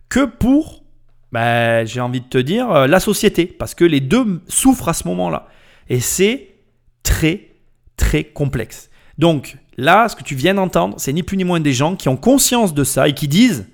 [0.09, 0.83] que pour,
[1.31, 4.95] ben, j'ai envie de te dire, euh, la société, parce que les deux souffrent à
[4.95, 5.47] ce moment-là.
[5.89, 6.55] Et c'est
[7.03, 7.51] très,
[7.97, 8.91] très complexe.
[9.19, 12.09] Donc là, ce que tu viens d'entendre, c'est ni plus ni moins des gens qui
[12.09, 13.67] ont conscience de ça et qui disent,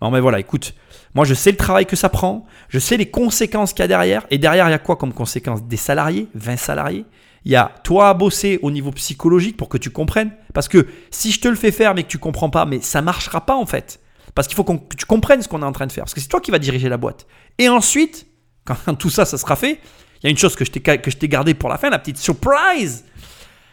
[0.00, 0.74] non mais voilà, écoute,
[1.14, 3.88] moi je sais le travail que ça prend, je sais les conséquences qu'il y a
[3.88, 7.04] derrière, et derrière il y a quoi comme conséquence Des salariés, 20 salariés,
[7.46, 10.32] il y a toi à bosser au niveau psychologique pour que tu comprennes.
[10.52, 13.02] Parce que si je te le fais faire mais que tu comprends pas, mais ça
[13.02, 14.00] marchera pas en fait.
[14.34, 16.02] Parce qu'il faut que tu comprennes ce qu'on est en train de faire.
[16.02, 17.28] Parce que c'est toi qui vas diriger la boîte.
[17.58, 18.26] Et ensuite,
[18.64, 19.80] quand tout ça, ça sera fait,
[20.20, 23.04] il y a une chose que je t'ai gardée pour la fin, la petite surprise.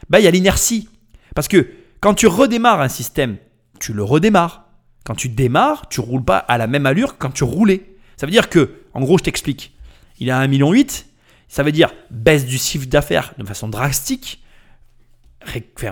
[0.07, 0.88] Ben, il y a l'inertie.
[1.34, 1.67] Parce que
[1.99, 3.38] quand tu redémarres un système,
[3.80, 4.65] tu le redémarres.
[5.03, 7.95] Quand tu démarres, tu roules pas à la même allure que quand tu roulais.
[8.17, 9.76] Ça veut dire que, en gros, je t'explique.
[10.19, 10.74] il à 1,8 million.
[11.48, 14.44] Ça veut dire baisse du chiffre d'affaires de façon drastique,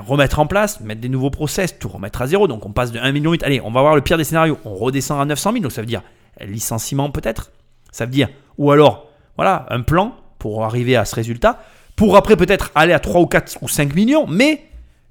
[0.08, 2.48] remettre en place, mettre des nouveaux process, tout remettre à zéro.
[2.48, 3.34] Donc on passe de 1,8 million.
[3.44, 4.58] Allez, on va voir le pire des scénarios.
[4.66, 5.64] On redescend à 900 000.
[5.64, 6.04] Donc ça veut dire
[6.40, 7.52] licenciement peut-être.
[7.92, 11.62] Ça veut dire, ou alors, voilà, un plan pour arriver à ce résultat.
[11.96, 14.64] Pour après peut-être aller à 3 ou 4 ou 5 millions, mais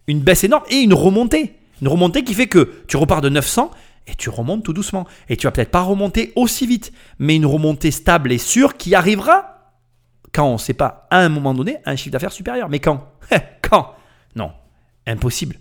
[0.06, 1.56] une baisse énorme et une remontée.
[1.82, 3.70] Une remontée qui fait que tu repars de 900
[4.06, 5.06] et tu remontes tout doucement.
[5.28, 8.94] Et tu vas peut-être pas remonter aussi vite, mais une remontée stable et sûre qui
[8.94, 9.59] arrivera
[10.32, 12.68] quand on ne sait pas, à un moment donné, un chiffre d'affaires supérieur.
[12.68, 13.08] Mais quand
[13.62, 13.94] Quand
[14.36, 14.52] Non,
[15.06, 15.56] impossible.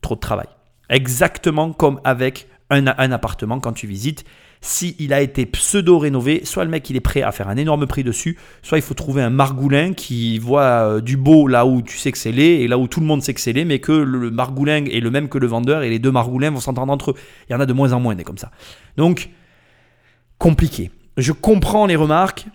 [0.00, 0.48] Trop de travail.
[0.88, 4.24] Exactement comme avec un, un appartement quand tu visites.
[4.62, 7.86] Si il a été pseudo-rénové, soit le mec il est prêt à faire un énorme
[7.86, 11.80] prix dessus, soit il faut trouver un margoulin qui voit euh, du beau là où
[11.80, 13.92] tu sais que c'est et là où tout le monde sait que c'est mais que
[13.92, 16.92] le, le margoulin est le même que le vendeur et les deux margoulins vont s'entendre
[16.92, 17.14] entre eux.
[17.48, 18.50] Il y en a de moins en moins des comme ça.
[18.98, 19.30] Donc,
[20.36, 20.90] compliqué.
[21.16, 22.46] Je comprends les remarques,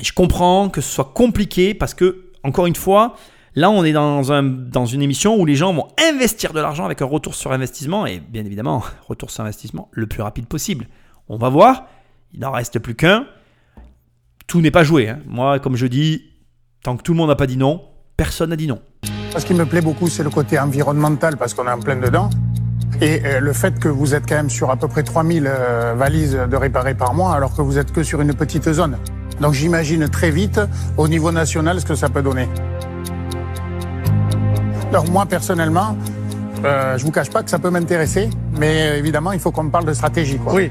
[0.00, 3.16] je comprends que ce soit compliqué parce que, encore une fois,
[3.54, 6.84] là on est dans, un, dans une émission où les gens vont investir de l'argent
[6.84, 10.86] avec un retour sur investissement et bien évidemment, retour sur investissement le plus rapide possible.
[11.28, 11.86] On va voir,
[12.32, 13.26] il n'en reste plus qu'un.
[14.46, 15.08] Tout n'est pas joué.
[15.08, 15.20] hein.
[15.26, 16.24] Moi, comme je dis,
[16.82, 17.82] tant que tout le monde n'a pas dit non,
[18.16, 18.80] personne n'a dit non.
[19.38, 22.28] Ce qui me plaît beaucoup, c'est le côté environnemental, parce qu'on est en plein dedans.
[23.00, 25.94] Et euh, le fait que vous êtes quand même sur à peu près 3000 euh,
[25.96, 28.98] valises de réparer par mois, alors que vous êtes que sur une petite zone.
[29.42, 30.60] Donc j'imagine très vite,
[30.96, 32.48] au niveau national, ce que ça peut donner.
[34.90, 35.96] Alors moi, personnellement,
[36.64, 39.84] euh, je vous cache pas que ça peut m'intéresser, mais évidemment, il faut qu'on parle
[39.84, 40.38] de stratégie.
[40.38, 40.54] Quoi.
[40.54, 40.70] Oui,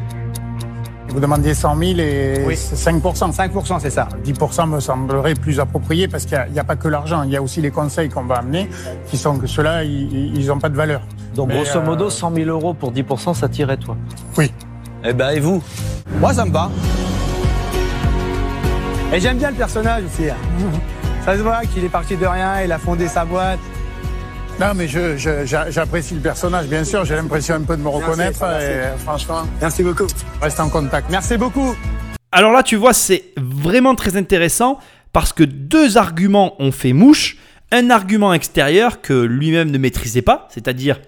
[1.09, 2.55] Vous demandiez 100 000 et Oui.
[2.55, 3.33] c'est 5%.
[3.33, 4.07] 5%, c'est ça.
[4.23, 7.41] 10% me semblerait plus approprié parce qu'il n'y a, pas que l'argent, il y a
[7.41, 8.69] aussi les conseils qu'on va amener
[9.07, 11.01] qui sont que ceux-là, ils n'ont pas de valeur.
[11.35, 13.97] Donc Mais, grosso euh, modo, 100 000 euros pour 10%, ça tirait toi?
[14.37, 14.53] Oui.
[15.03, 15.61] Eh ben et vous?
[16.21, 16.69] Moi, ça me va.
[19.13, 20.29] Et j'aime bien le personnage aussi.
[20.29, 20.35] hein.
[21.25, 23.59] Ça se voit qu'il est parti de rien, il a fondé sa boîte.
[24.59, 27.05] Non, mais je- je- j'a- j'apprécie le personnage, bien sûr.
[27.05, 28.39] J'ai l'impression un peu de me reconnaître.
[28.41, 28.65] merci.
[28.65, 30.07] et, euh, franchement, Merci beaucoup.
[30.41, 31.09] reste en contact.
[31.11, 31.75] Merci beaucoup.
[32.31, 34.79] Alors là, tu vois, c'est vraiment très intéressant
[35.13, 37.37] parce que deux arguments ont fait mouche.
[37.71, 40.99] Un argument extérieur que lui-même ne maîtrisait pas, c'est-à-dire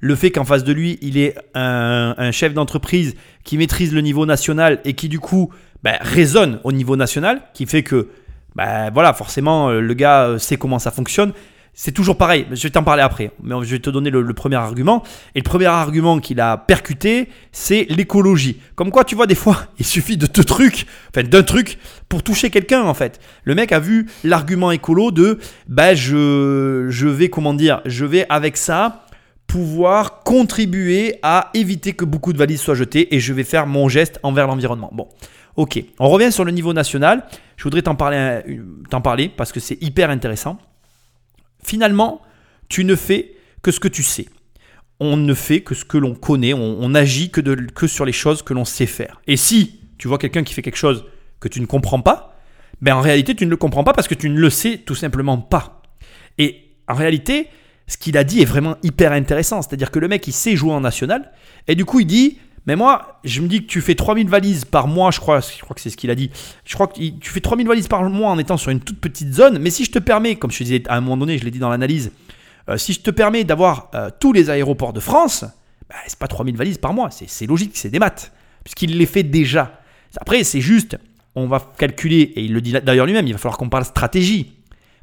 [0.00, 4.26] le fait qu'en face de lui, il est un, chef d'entreprise qui maîtrise le niveau
[4.26, 5.50] national et qui du coup
[5.84, 8.08] ben, raisonne au niveau national, qui fait que,
[8.54, 11.32] ben, voilà, forcément, euh, le gars euh, sait comment ça fonctionne.
[11.72, 14.56] C'est toujours pareil, je vais t'en parler après, mais je vais te donner le, premier
[14.56, 15.02] argument.
[15.34, 18.60] Et le premier argument qu'il a percuté, c'est l'écologie.
[18.74, 21.78] Comme quoi, tu vois, des fois, il suffit de deux trucs, enfin d'un truc,
[22.08, 23.20] pour toucher quelqu'un en fait.
[23.44, 25.38] Le mec a vu l'argument écolo de,
[25.68, 29.06] bah je, je vais, comment dire, je vais avec ça
[29.50, 33.88] pouvoir contribuer à éviter que beaucoup de valises soient jetées et je vais faire mon
[33.88, 34.90] geste envers l'environnement.
[34.92, 35.08] Bon,
[35.56, 37.24] ok, on revient sur le niveau national.
[37.56, 38.42] Je voudrais t'en parler, un-
[38.88, 40.56] t'en parler parce que c'est hyper intéressant.
[41.64, 42.22] Finalement,
[42.68, 44.26] tu ne fais que ce que tu sais.
[45.00, 48.42] On ne fait que ce que l'on connaît, on, on agit que sur les choses
[48.42, 49.20] que l'on sait faire.
[49.26, 51.06] Et si tu vois quelqu'un qui fait quelque chose
[51.40, 52.36] que tu ne comprends pas,
[52.80, 54.94] ben en réalité tu ne le comprends pas parce que tu ne le sais tout
[54.94, 55.82] simplement pas.
[56.38, 57.48] Et en réalité,
[57.90, 59.62] ce qu'il a dit est vraiment hyper intéressant.
[59.62, 61.32] C'est-à-dire que le mec, il sait jouer en national.
[61.66, 64.64] Et du coup, il dit Mais moi, je me dis que tu fais 3000 valises
[64.64, 66.30] par mois, je crois, je crois que c'est ce qu'il a dit.
[66.64, 69.34] Je crois que tu fais 3000 valises par mois en étant sur une toute petite
[69.34, 69.58] zone.
[69.58, 71.50] Mais si je te permets, comme je te disais à un moment donné, je l'ai
[71.50, 72.12] dit dans l'analyse,
[72.68, 75.44] euh, si je te permets d'avoir euh, tous les aéroports de France,
[75.88, 77.10] bah, c'est pas 3000 valises par mois.
[77.10, 78.30] C'est logique, c'est des maths.
[78.62, 79.80] Puisqu'il les fait déjà.
[80.16, 80.96] Après, c'est juste,
[81.34, 84.52] on va calculer, et il le dit d'ailleurs lui-même, il va falloir qu'on parle stratégie.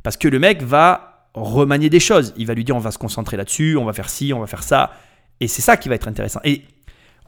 [0.03, 1.06] Parce que le mec va
[1.43, 2.33] remanier des choses.
[2.37, 4.47] Il va lui dire on va se concentrer là-dessus, on va faire ci, on va
[4.47, 4.91] faire ça.
[5.39, 6.39] Et c'est ça qui va être intéressant.
[6.43, 6.63] Et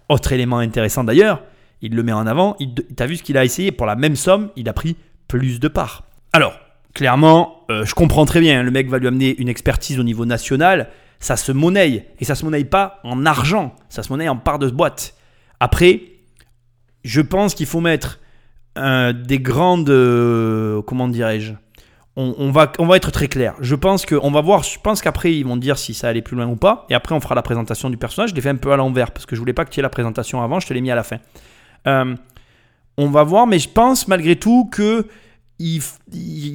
[0.08, 1.44] autre élément intéressant d'ailleurs,
[1.82, 3.72] il le met en avant, il, t'as vu ce qu'il a essayé?
[3.72, 4.98] Pour la même somme, il a pris
[5.28, 6.04] plus de parts.
[6.34, 6.60] Alors,
[6.94, 10.04] clairement, euh, je comprends très bien, hein, le mec va lui amener une expertise au
[10.04, 10.90] niveau national,
[11.20, 14.60] ça se monnaie, et ça se monnaie pas en argent, ça se monnaie en parts
[14.60, 15.16] de boîte.
[15.60, 16.02] Après,
[17.04, 18.20] je pense qu'il faut mettre
[18.76, 21.54] des grandes, euh, comment dirais-je,
[22.38, 23.54] on, va, on va être très clair.
[23.62, 24.64] Je pense que on va voir.
[24.64, 26.86] Je pense qu'après ils vont dire si ça allait plus loin ou pas.
[26.90, 28.32] Et après on fera la présentation du personnage.
[28.32, 29.84] Je l'ai fait un peu à l'envers parce que je voulais pas que tu aies
[29.84, 30.60] la présentation avant.
[30.60, 31.18] Je te l'ai mis à la fin.
[31.88, 32.16] Euh,
[32.98, 35.08] on va voir, mais je pense malgré tout que
[35.60, 35.82] il,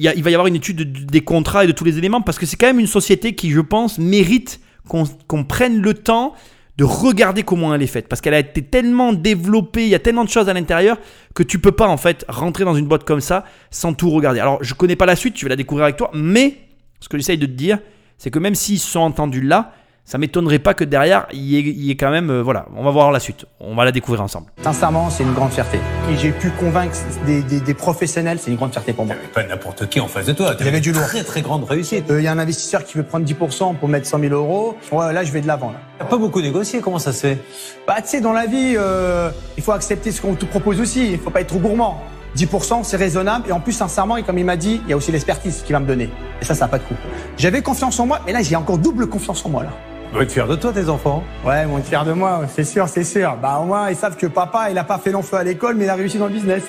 [0.07, 2.21] a- il va y avoir une étude de- des contrats et de tous les éléments
[2.21, 6.33] parce que c'est quand même une société qui, je pense, mérite qu'on prenne le temps
[6.77, 9.99] de regarder comment elle est faite parce qu'elle a été tellement développée, il y a
[9.99, 10.97] tellement de choses à l'intérieur
[11.33, 14.39] que tu peux pas en fait rentrer dans une boîte comme ça sans tout regarder.
[14.39, 16.57] Alors je connais pas la suite, tu vas la découvrir avec toi, mais
[16.99, 17.79] ce que j'essaye de te dire,
[18.17, 19.73] c'est que même s'ils se sont entendus là,
[20.05, 22.29] ça m'étonnerait pas que derrière, il y ait, il y ait quand même.
[22.29, 23.45] euh, voilà, on va voir la suite.
[23.59, 24.47] On va la découvrir ensemble.
[24.63, 25.79] Sincèrement, c'est une grande fierté.
[26.11, 26.95] Et j'ai pu convaincre
[27.25, 29.15] des, des- des professionnels, c'est une grande fierté pour moi.
[29.33, 30.55] Pas n'importe qui en face de toi.
[30.59, 31.01] Il y avait du lourd.
[31.03, 32.09] Très très grande réussite.
[32.11, 34.77] Euh, Il y a un investisseur qui veut prendre 10% pour mettre 100 000 euros.
[34.91, 35.71] Ouais, là, je vais de l'avant.
[35.71, 35.79] là.
[35.99, 37.39] T'as pas beaucoup négocié, comment ça se fait?
[37.87, 41.13] Bah, tu sais, dans la vie, euh, il faut accepter ce qu'on te propose aussi.
[41.13, 42.01] Il faut pas être trop gourmand.
[42.37, 43.45] 10%, c'est raisonnable.
[43.49, 45.71] Et en plus, sincèrement, et comme il m'a dit, il y a aussi l'expertise qui
[45.71, 46.09] va me donner.
[46.41, 46.95] Et ça, ça n'a pas de coût.
[47.37, 49.69] J'avais confiance en moi, mais là, j'ai encore double confiance en moi, là.
[50.13, 51.23] On va être fier de toi, tes enfants.
[51.45, 53.35] Ouais, ils vont être fiers de moi, c'est sûr, c'est sûr.
[53.41, 55.75] Bah, au moins, ils savent que papa, il a pas fait long feu à l'école,
[55.75, 56.63] mais il a réussi dans le business.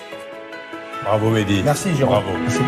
[1.04, 1.62] Bravo, Mehdi.
[1.64, 2.14] Merci, Jérôme.
[2.22, 2.38] Bravo.
[2.42, 2.60] Merci.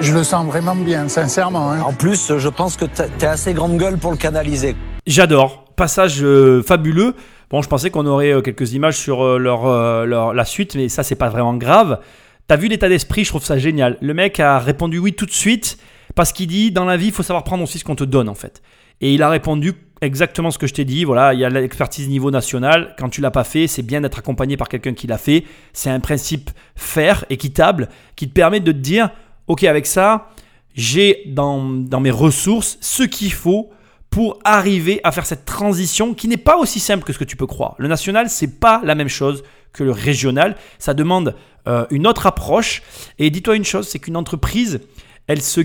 [0.00, 1.72] Je le sens vraiment bien, sincèrement.
[1.72, 1.80] hein.
[1.80, 4.76] En plus, je pense que t'as- t'es assez grande gueule pour le canaliser.
[5.06, 5.64] J'adore.
[5.74, 7.14] Passage euh, fabuleux.
[7.50, 10.76] Bon, je pensais qu'on aurait euh, quelques images sur euh, leur, euh, leur- la suite,
[10.76, 11.98] mais ça, c'est pas vraiment grave.
[12.46, 13.96] T'as vu l'état d'esprit, je trouve ça génial.
[14.00, 15.78] Le mec a répondu oui tout de suite
[16.14, 18.28] parce qu'il dit dans la vie, il faut savoir prendre aussi ce qu'on te donne
[18.28, 18.62] en fait.
[19.00, 21.04] Et il a répondu exactement ce que je t'ai dit.
[21.04, 22.94] Voilà, il y a l'expertise niveau national.
[22.98, 25.44] Quand tu l'as pas fait, c'est bien d'être accompagné par quelqu'un qui l'a fait.
[25.72, 29.10] C'est un principe fair, équitable, qui te permet de te dire,
[29.46, 30.30] ok, avec ça,
[30.74, 33.70] j'ai dans, dans mes ressources ce qu'il faut
[34.10, 37.36] pour arriver à faire cette transition qui n'est pas aussi simple que ce que tu
[37.36, 37.74] peux croire.
[37.78, 39.42] Le national, c'est pas la même chose
[39.72, 40.56] que le régional.
[40.78, 41.34] Ça demande
[41.66, 42.82] euh, une autre approche.
[43.18, 44.80] Et dis-toi une chose, c'est qu'une entreprise,
[45.28, 45.60] elle se,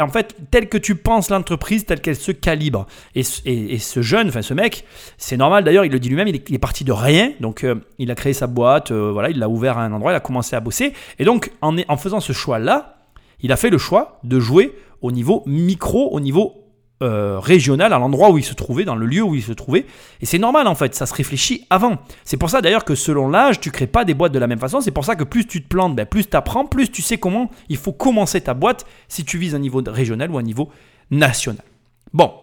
[0.00, 2.86] en fait, telle que tu penses l'entreprise, telle qu'elle se calibre.
[3.14, 4.84] Et, et- ce jeune, enfin ce mec,
[5.18, 7.32] c'est normal d'ailleurs, il le dit lui-même, il est parti de rien.
[7.40, 10.12] Donc euh, il a créé sa boîte, euh, voilà, il l'a ouvert à un endroit,
[10.12, 10.92] il a commencé à bosser.
[11.18, 12.96] Et donc en, en faisant ce choix-là,
[13.42, 16.54] il a fait le choix de jouer au niveau micro, au niveau
[17.02, 19.86] euh, régional, à l'endroit où il se trouvait, dans le lieu où il se trouvait.
[20.20, 21.96] Et c'est normal en fait, ça se réfléchit avant.
[22.24, 24.58] C'est pour ça d'ailleurs que selon l'âge, tu crées pas des boîtes de la même
[24.58, 24.82] façon.
[24.82, 27.16] C'est pour ça que plus tu te plantes, ben, plus tu apprends, plus tu sais
[27.16, 30.70] comment il faut commencer ta boîte si tu vises un niveau régional ou un niveau
[31.10, 31.64] national.
[32.12, 32.34] Bon,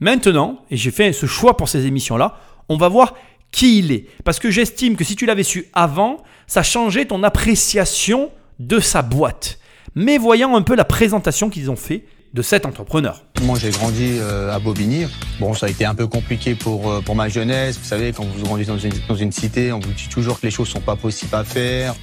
[0.00, 3.14] maintenant, et j'ai fait ce choix pour ces émissions-là, on va voir
[3.52, 4.06] qui il est.
[4.24, 6.18] Parce que j'estime que si tu l'avais su avant,
[6.48, 9.58] ça changeait ton appréciation de sa boîte.
[9.94, 12.04] Mais voyons un peu la présentation qu'ils ont fait
[12.38, 13.24] de cet entrepreneur.
[13.42, 15.08] Moi, j'ai grandi euh, à Bobigny.
[15.40, 17.76] Bon, ça a été un peu compliqué pour, euh, pour ma jeunesse.
[17.76, 20.52] Vous savez, quand vous grandissez dans une, dans cité, on vous dit toujours que les
[20.52, 21.96] choses sont pas possibles à faire.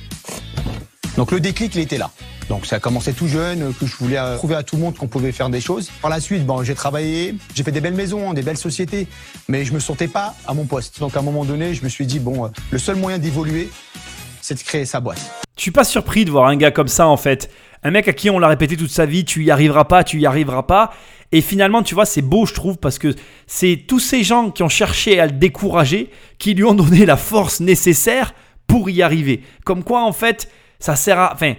[1.15, 2.11] Donc le déclic, il était là.
[2.49, 4.97] Donc ça a commencé tout jeune, euh, que je voulais prouver à tout le monde
[4.97, 5.89] qu'on pouvait faire des choses.
[6.01, 9.07] Par la suite, bon, j'ai travaillé, j'ai fait des belles maisons, des belles sociétés,
[9.47, 10.99] mais je me sentais pas à mon poste.
[10.99, 13.69] Donc à un moment donné, je me suis dit, bon, le seul moyen d'évoluer,
[14.45, 15.31] c'est de créer sa boîte.
[15.57, 17.49] Je suis pas surpris de voir un gars comme ça en fait.
[17.81, 20.19] Un mec à qui on l'a répété toute sa vie, tu y arriveras pas, tu
[20.19, 20.93] y arriveras pas.
[21.31, 23.15] Et finalement, tu vois, c'est beau, je trouve, parce que
[23.47, 27.17] c'est tous ces gens qui ont cherché à le décourager qui lui ont donné la
[27.17, 28.33] force nécessaire
[28.67, 29.41] pour y arriver.
[29.65, 30.47] Comme quoi, en fait,
[30.79, 31.33] ça sert à.
[31.33, 31.53] Enfin,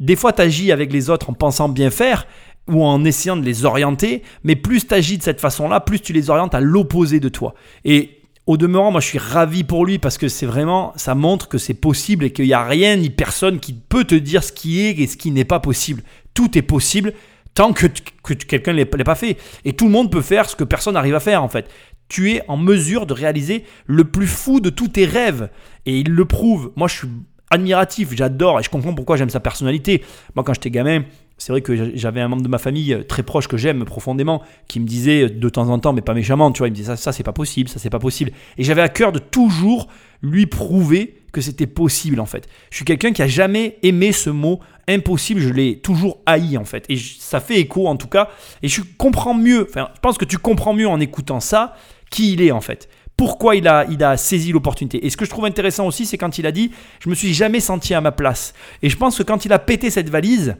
[0.00, 2.26] des fois, tu agis avec les autres en pensant bien faire
[2.66, 6.12] ou en essayant de les orienter, mais plus tu agis de cette façon-là, plus tu
[6.12, 7.54] les orientes à l'opposé de toi.
[7.84, 8.17] Et
[8.48, 11.58] au demeurant, moi je suis ravi pour lui parce que c'est vraiment, ça montre que
[11.58, 14.80] c'est possible et qu'il n'y a rien ni personne qui peut te dire ce qui
[14.80, 16.02] est et ce qui n'est pas possible.
[16.32, 17.12] Tout est possible
[17.52, 17.86] tant que,
[18.22, 19.36] que quelqu'un ne l'ait pas fait.
[19.66, 21.68] Et tout le monde peut faire ce que personne n'arrive à faire en fait.
[22.08, 25.50] Tu es en mesure de réaliser le plus fou de tous tes rêves.
[25.84, 26.72] Et il le prouve.
[26.74, 27.08] Moi je suis
[27.50, 30.02] admiratif, j'adore et je comprends pourquoi j'aime sa personnalité.
[30.34, 31.02] Moi quand j'étais gamin,
[31.38, 34.42] c'est vrai que j'avais un membre de ma famille euh, très proche que j'aime profondément
[34.66, 36.76] qui me disait euh, de temps en temps, mais pas méchamment, tu vois, il me
[36.76, 38.32] disait ça, ça c'est pas possible, ça c'est pas possible.
[38.58, 39.88] Et j'avais à cœur de toujours
[40.20, 42.48] lui prouver que c'était possible en fait.
[42.70, 46.64] Je suis quelqu'un qui a jamais aimé ce mot impossible, je l'ai toujours haï en
[46.64, 46.84] fait.
[46.88, 48.28] Et ça fait écho en tout cas.
[48.62, 51.76] Et je comprends mieux, enfin, je pense que tu comprends mieux en écoutant ça
[52.10, 52.88] qui il est en fait.
[53.16, 55.04] Pourquoi il a, il a saisi l'opportunité.
[55.04, 56.70] Et ce que je trouve intéressant aussi, c'est quand il a dit
[57.00, 58.54] Je me suis jamais senti à ma place.
[58.82, 60.56] Et je pense que quand il a pété cette valise,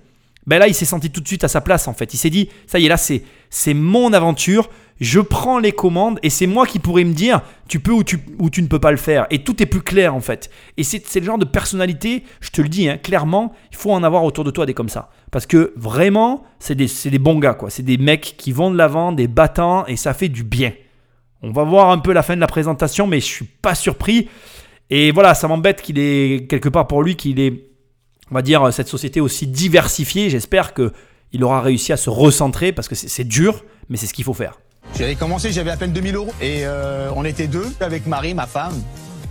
[0.49, 2.15] ben là, il s'est senti tout de suite à sa place en fait.
[2.15, 6.19] Il s'est dit, ça y est, là, c'est, c'est mon aventure, je prends les commandes
[6.23, 8.79] et c'est moi qui pourrais me dire, tu peux ou tu, ou tu ne peux
[8.79, 9.27] pas le faire.
[9.29, 10.49] Et tout est plus clair en fait.
[10.79, 13.93] Et c'est, c'est le genre de personnalité, je te le dis, hein, clairement, il faut
[13.93, 15.11] en avoir autour de toi des comme ça.
[15.31, 17.69] Parce que vraiment, c'est des, c'est des bons gars, quoi.
[17.69, 20.73] C'est des mecs qui vont de l'avant, des battants, et ça fait du bien.
[21.43, 24.31] On va voir un peu la fin de la présentation, mais je suis pas surpris.
[24.89, 27.68] Et voilà, ça m'embête qu'il ait, quelque part pour lui, qu'il ait
[28.31, 30.31] on va dire, cette société aussi diversifiée.
[30.31, 34.25] J'espère qu'il aura réussi à se recentrer parce que c'est dur, mais c'est ce qu'il
[34.25, 34.59] faut faire.
[34.97, 36.33] J'avais commencé, j'avais à peine 2000 euros.
[36.41, 38.75] Et euh, on était deux avec Marie, ma femme,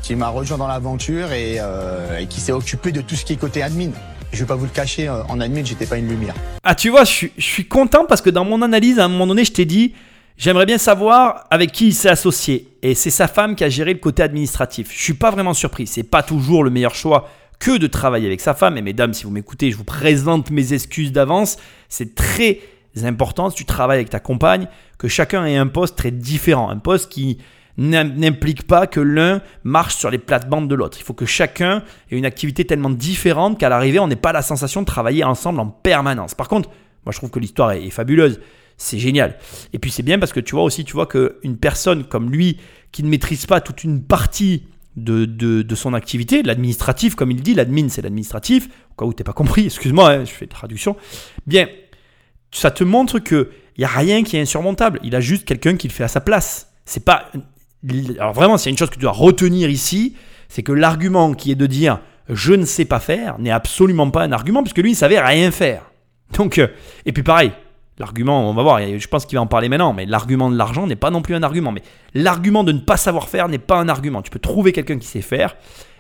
[0.02, 3.34] qui m'a rejoint dans l'aventure et, euh, et qui s'est occupée de tout ce qui
[3.34, 3.92] est côté admin.
[4.32, 6.36] Je vais pas vous le cacher, euh, en admin, j'étais pas une lumière.
[6.64, 9.08] Ah, tu vois, je suis, je suis content parce que dans mon analyse, à un
[9.08, 9.94] moment donné, je t'ai dit,
[10.38, 12.68] j'aimerais bien savoir avec qui il s'est associé.
[12.82, 14.92] Et c'est sa femme qui a géré le côté administratif.
[14.94, 15.88] Je suis pas vraiment surpris.
[15.88, 17.30] C'est pas toujours le meilleur choix
[17.60, 18.78] que de travailler avec sa femme.
[18.78, 21.58] Et mesdames, si vous m'écoutez, je vous présente mes excuses d'avance.
[21.90, 22.60] C'est très
[23.04, 26.70] important, si tu travailles avec ta compagne, que chacun ait un poste très différent.
[26.70, 27.38] Un poste qui
[27.78, 30.98] n'implique pas que l'un marche sur les plates-bandes de l'autre.
[31.00, 34.42] Il faut que chacun ait une activité tellement différente qu'à l'arrivée, on n'ait pas la
[34.42, 36.34] sensation de travailler ensemble en permanence.
[36.34, 36.70] Par contre,
[37.06, 38.40] moi je trouve que l'histoire est, fabuleuse.
[38.78, 39.38] C'est génial.
[39.74, 42.58] Et puis c'est bien parce que tu vois aussi, tu vois qu'une personne comme lui
[42.92, 44.68] qui ne maîtrise pas toute une partie
[44.98, 49.24] de, de, son activité, l'administratif, comme il dit, l'admin c'est l'administratif, au cas où n'as
[49.24, 50.98] pas compris, excuse-moi, hein, je fais traduction,
[51.46, 51.68] bien,
[52.52, 55.88] ça te montre qu'il n'y a rien qui est insurmontable, il a juste quelqu'un qui
[55.88, 56.74] le fait à sa place.
[56.86, 57.30] C'est pas.
[58.18, 60.16] Alors vraiment, s'il y a une chose que tu dois retenir ici,
[60.50, 64.24] c'est que l'argument qui est de dire je ne sais pas faire n'est absolument pas
[64.24, 65.92] un argument, puisque lui, il savait rien faire.
[66.34, 66.68] Donc, euh,
[67.06, 67.52] et puis pareil,
[68.00, 70.86] L'argument, on va voir, je pense qu'il va en parler maintenant, mais l'argument de l'argent
[70.86, 71.72] n'est pas non plus un argument.
[71.72, 71.82] Mais
[72.14, 74.22] l'argument de ne pas savoir faire n'est pas un argument.
[74.22, 75.56] Tu peux trouver quelqu'un qui sait faire,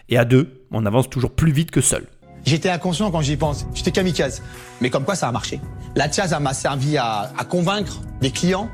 [0.09, 2.05] et à deux, on avance toujours plus vite que seul.
[2.45, 3.65] J'étais inconscient quand j'y pense.
[3.73, 4.41] J'étais kamikaze.
[4.79, 5.59] Mais comme quoi ça a marché.
[5.95, 8.69] La Tchaz, m'a servi à, à convaincre des clients,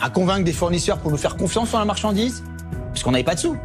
[0.00, 2.44] à convaincre des fournisseurs pour nous faire confiance sur la marchandise,
[2.92, 3.56] puisqu'on n'avait pas de sous,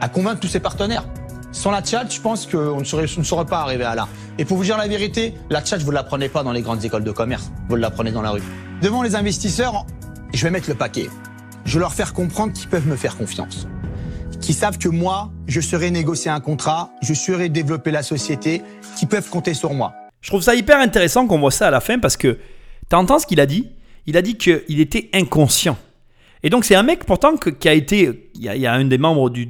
[0.00, 1.04] à convaincre tous ses partenaires.
[1.52, 4.08] Sans la chat, je pense qu'on ne saurait pas arriver à là.
[4.38, 6.84] Et pour vous dire la vérité, la chat, vous ne l'apprenez pas dans les grandes
[6.84, 7.50] écoles de commerce.
[7.68, 8.42] Vous l'apprenez dans la rue.
[8.82, 9.86] Devant les investisseurs,
[10.34, 11.08] je vais mettre le paquet.
[11.64, 13.66] Je vais leur faire comprendre qu'ils peuvent me faire confiance.
[14.40, 18.62] Qu'ils savent que moi, je serai négocier un contrat, je serai développer la société,
[18.96, 19.94] qu'ils peuvent compter sur moi.
[20.20, 22.38] Je trouve ça hyper intéressant qu'on voit ça à la fin parce que
[22.90, 23.70] tu entends ce qu'il a dit?
[24.06, 25.76] Il a dit qu'il était inconscient.
[26.42, 29.30] Et donc c'est un mec pourtant qui a été, il y a, un des membres
[29.30, 29.48] du,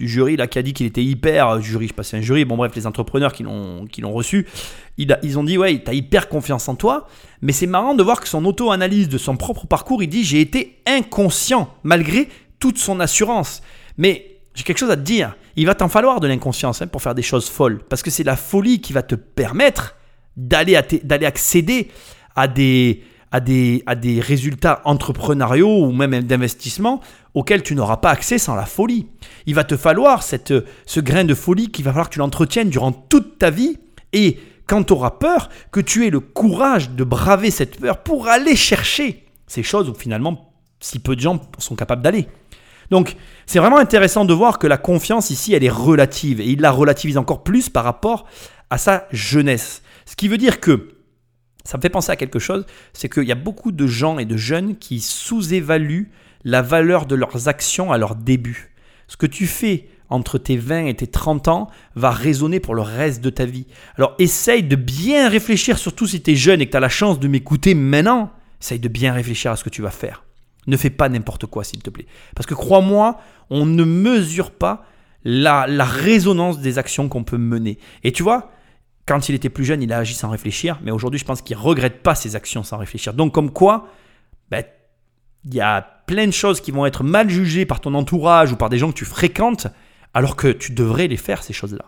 [0.00, 2.16] jury là qui a dit qu'il était hyper euh, jury, je sais pas si c'est
[2.16, 4.46] un jury, bon bref les entrepreneurs qui l'ont qui l'ont reçu,
[4.98, 7.06] ils ont dit ouais t'as hyper confiance en toi,
[7.42, 10.40] mais c'est marrant de voir que son auto-analyse de son propre parcours, il dit j'ai
[10.40, 13.62] été inconscient malgré toute son assurance.
[13.96, 17.02] Mais j'ai quelque chose à te dire, il va t'en falloir de l'inconscience hein, pour
[17.02, 19.96] faire des choses folles, parce que c'est la folie qui va te permettre
[20.36, 21.90] d'aller d'aller accéder
[22.36, 23.02] à des
[23.32, 27.00] à des, à des résultats entrepreneuriaux ou même d'investissement
[27.34, 29.06] auxquels tu n'auras pas accès sans la folie.
[29.46, 30.52] Il va te falloir cette,
[30.86, 33.78] ce grain de folie qu'il va falloir que tu l'entretiennes durant toute ta vie
[34.12, 38.28] et quand tu auras peur, que tu aies le courage de braver cette peur pour
[38.28, 42.28] aller chercher ces choses où finalement si peu de gens sont capables d'aller.
[42.90, 43.16] Donc
[43.46, 46.70] c'est vraiment intéressant de voir que la confiance ici, elle est relative et il la
[46.70, 48.26] relativise encore plus par rapport
[48.70, 49.82] à sa jeunesse.
[50.06, 50.99] Ce qui veut dire que
[51.64, 54.24] ça me fait penser à quelque chose, c'est qu'il y a beaucoup de gens et
[54.24, 56.10] de jeunes qui sous-évaluent
[56.44, 58.72] la valeur de leurs actions à leur début.
[59.08, 62.82] Ce que tu fais entre tes 20 et tes 30 ans va résonner pour le
[62.82, 63.66] reste de ta vie.
[63.96, 66.88] Alors essaye de bien réfléchir, surtout si tu es jeune et que tu as la
[66.88, 68.30] chance de m'écouter maintenant,
[68.60, 70.24] essaye de bien réfléchir à ce que tu vas faire.
[70.66, 72.06] Ne fais pas n'importe quoi, s'il te plaît.
[72.34, 74.84] Parce que crois-moi, on ne mesure pas
[75.24, 77.78] la, la résonance des actions qu'on peut mener.
[78.04, 78.50] Et tu vois,
[79.10, 81.56] quand il était plus jeune, il a agi sans réfléchir, mais aujourd'hui, je pense qu'il
[81.56, 83.12] ne regrette pas ses actions sans réfléchir.
[83.12, 83.88] Donc, comme quoi,
[84.52, 84.62] ben,
[85.44, 88.56] il y a plein de choses qui vont être mal jugées par ton entourage ou
[88.56, 89.66] par des gens que tu fréquentes,
[90.14, 91.86] alors que tu devrais les faire, ces choses-là.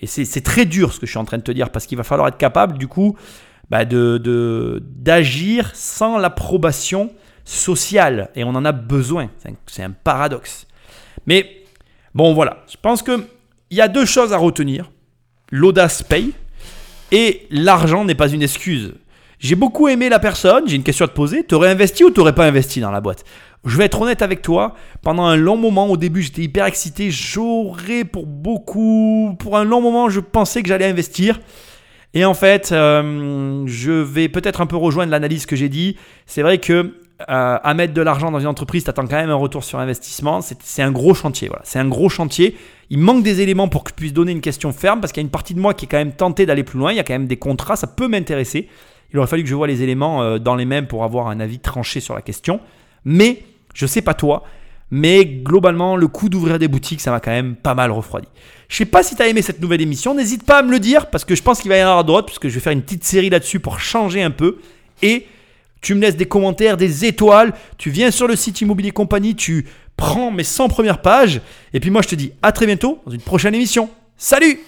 [0.00, 1.96] Et c'est très dur ce que je suis en train de te dire, parce qu'il
[1.96, 3.16] va falloir être capable, du coup,
[3.70, 7.10] ben, de d'agir sans l'approbation
[7.46, 8.28] sociale.
[8.34, 9.30] Et on en a besoin.
[9.38, 10.66] C'est un, un paradoxe.
[11.24, 11.64] Mais
[12.14, 12.66] bon, voilà.
[12.70, 13.24] Je pense qu'il
[13.70, 14.90] y a deux choses à retenir.
[15.50, 16.34] L'audace paye.
[17.12, 18.94] Et l'argent n'est pas une excuse.
[19.38, 21.44] J'ai beaucoup aimé la personne, j'ai une question à te poser.
[21.44, 23.24] T'aurais investi ou t'aurais pas investi dans la boîte?
[23.64, 24.74] Je vais être honnête avec toi.
[25.02, 27.10] Pendant un long moment, au début, j'étais hyper excité.
[27.10, 31.40] J'aurais pour beaucoup, pour un long moment, je pensais que j'allais investir.
[32.12, 35.96] Et en fait, euh, je vais peut-être un peu rejoindre l'analyse que j'ai dit.
[36.26, 36.94] C'est vrai que
[37.28, 39.78] euh, à mettre de l'argent dans une entreprise, tu attends quand même un retour sur
[39.78, 40.40] investissement.
[40.40, 41.48] C'est un gros chantier.
[41.48, 41.62] Voilà.
[41.64, 42.56] C'est un gros chantier.
[42.90, 45.24] Il manque des éléments pour que je puisse donner une question ferme parce qu'il y
[45.24, 46.92] a une partie de moi qui est quand même tentée d'aller plus loin.
[46.92, 48.68] Il y a quand même des contrats, ça peut m'intéresser.
[49.12, 51.40] Il aurait fallu que je vois les éléments euh, dans les mêmes pour avoir un
[51.40, 52.60] avis tranché sur la question.
[53.04, 53.42] Mais
[53.74, 54.44] je sais pas toi,
[54.90, 58.28] mais globalement, le coût d'ouvrir des boutiques, ça m'a quand même pas mal refroidi.
[58.68, 60.80] Je sais pas si tu as aimé cette nouvelle émission, n'hésite pas à me le
[60.80, 62.72] dire parce que je pense qu'il va y en avoir d'autres, puisque je vais faire
[62.72, 64.58] une petite série là-dessus pour changer un peu.
[65.02, 65.26] Et
[65.80, 69.66] tu me laisses des commentaires, des étoiles, tu viens sur le site Immobilier Compagnie, tu
[69.96, 71.40] prends mes 100 premières pages,
[71.72, 73.90] et puis moi je te dis à très bientôt dans une prochaine émission.
[74.16, 74.58] Salut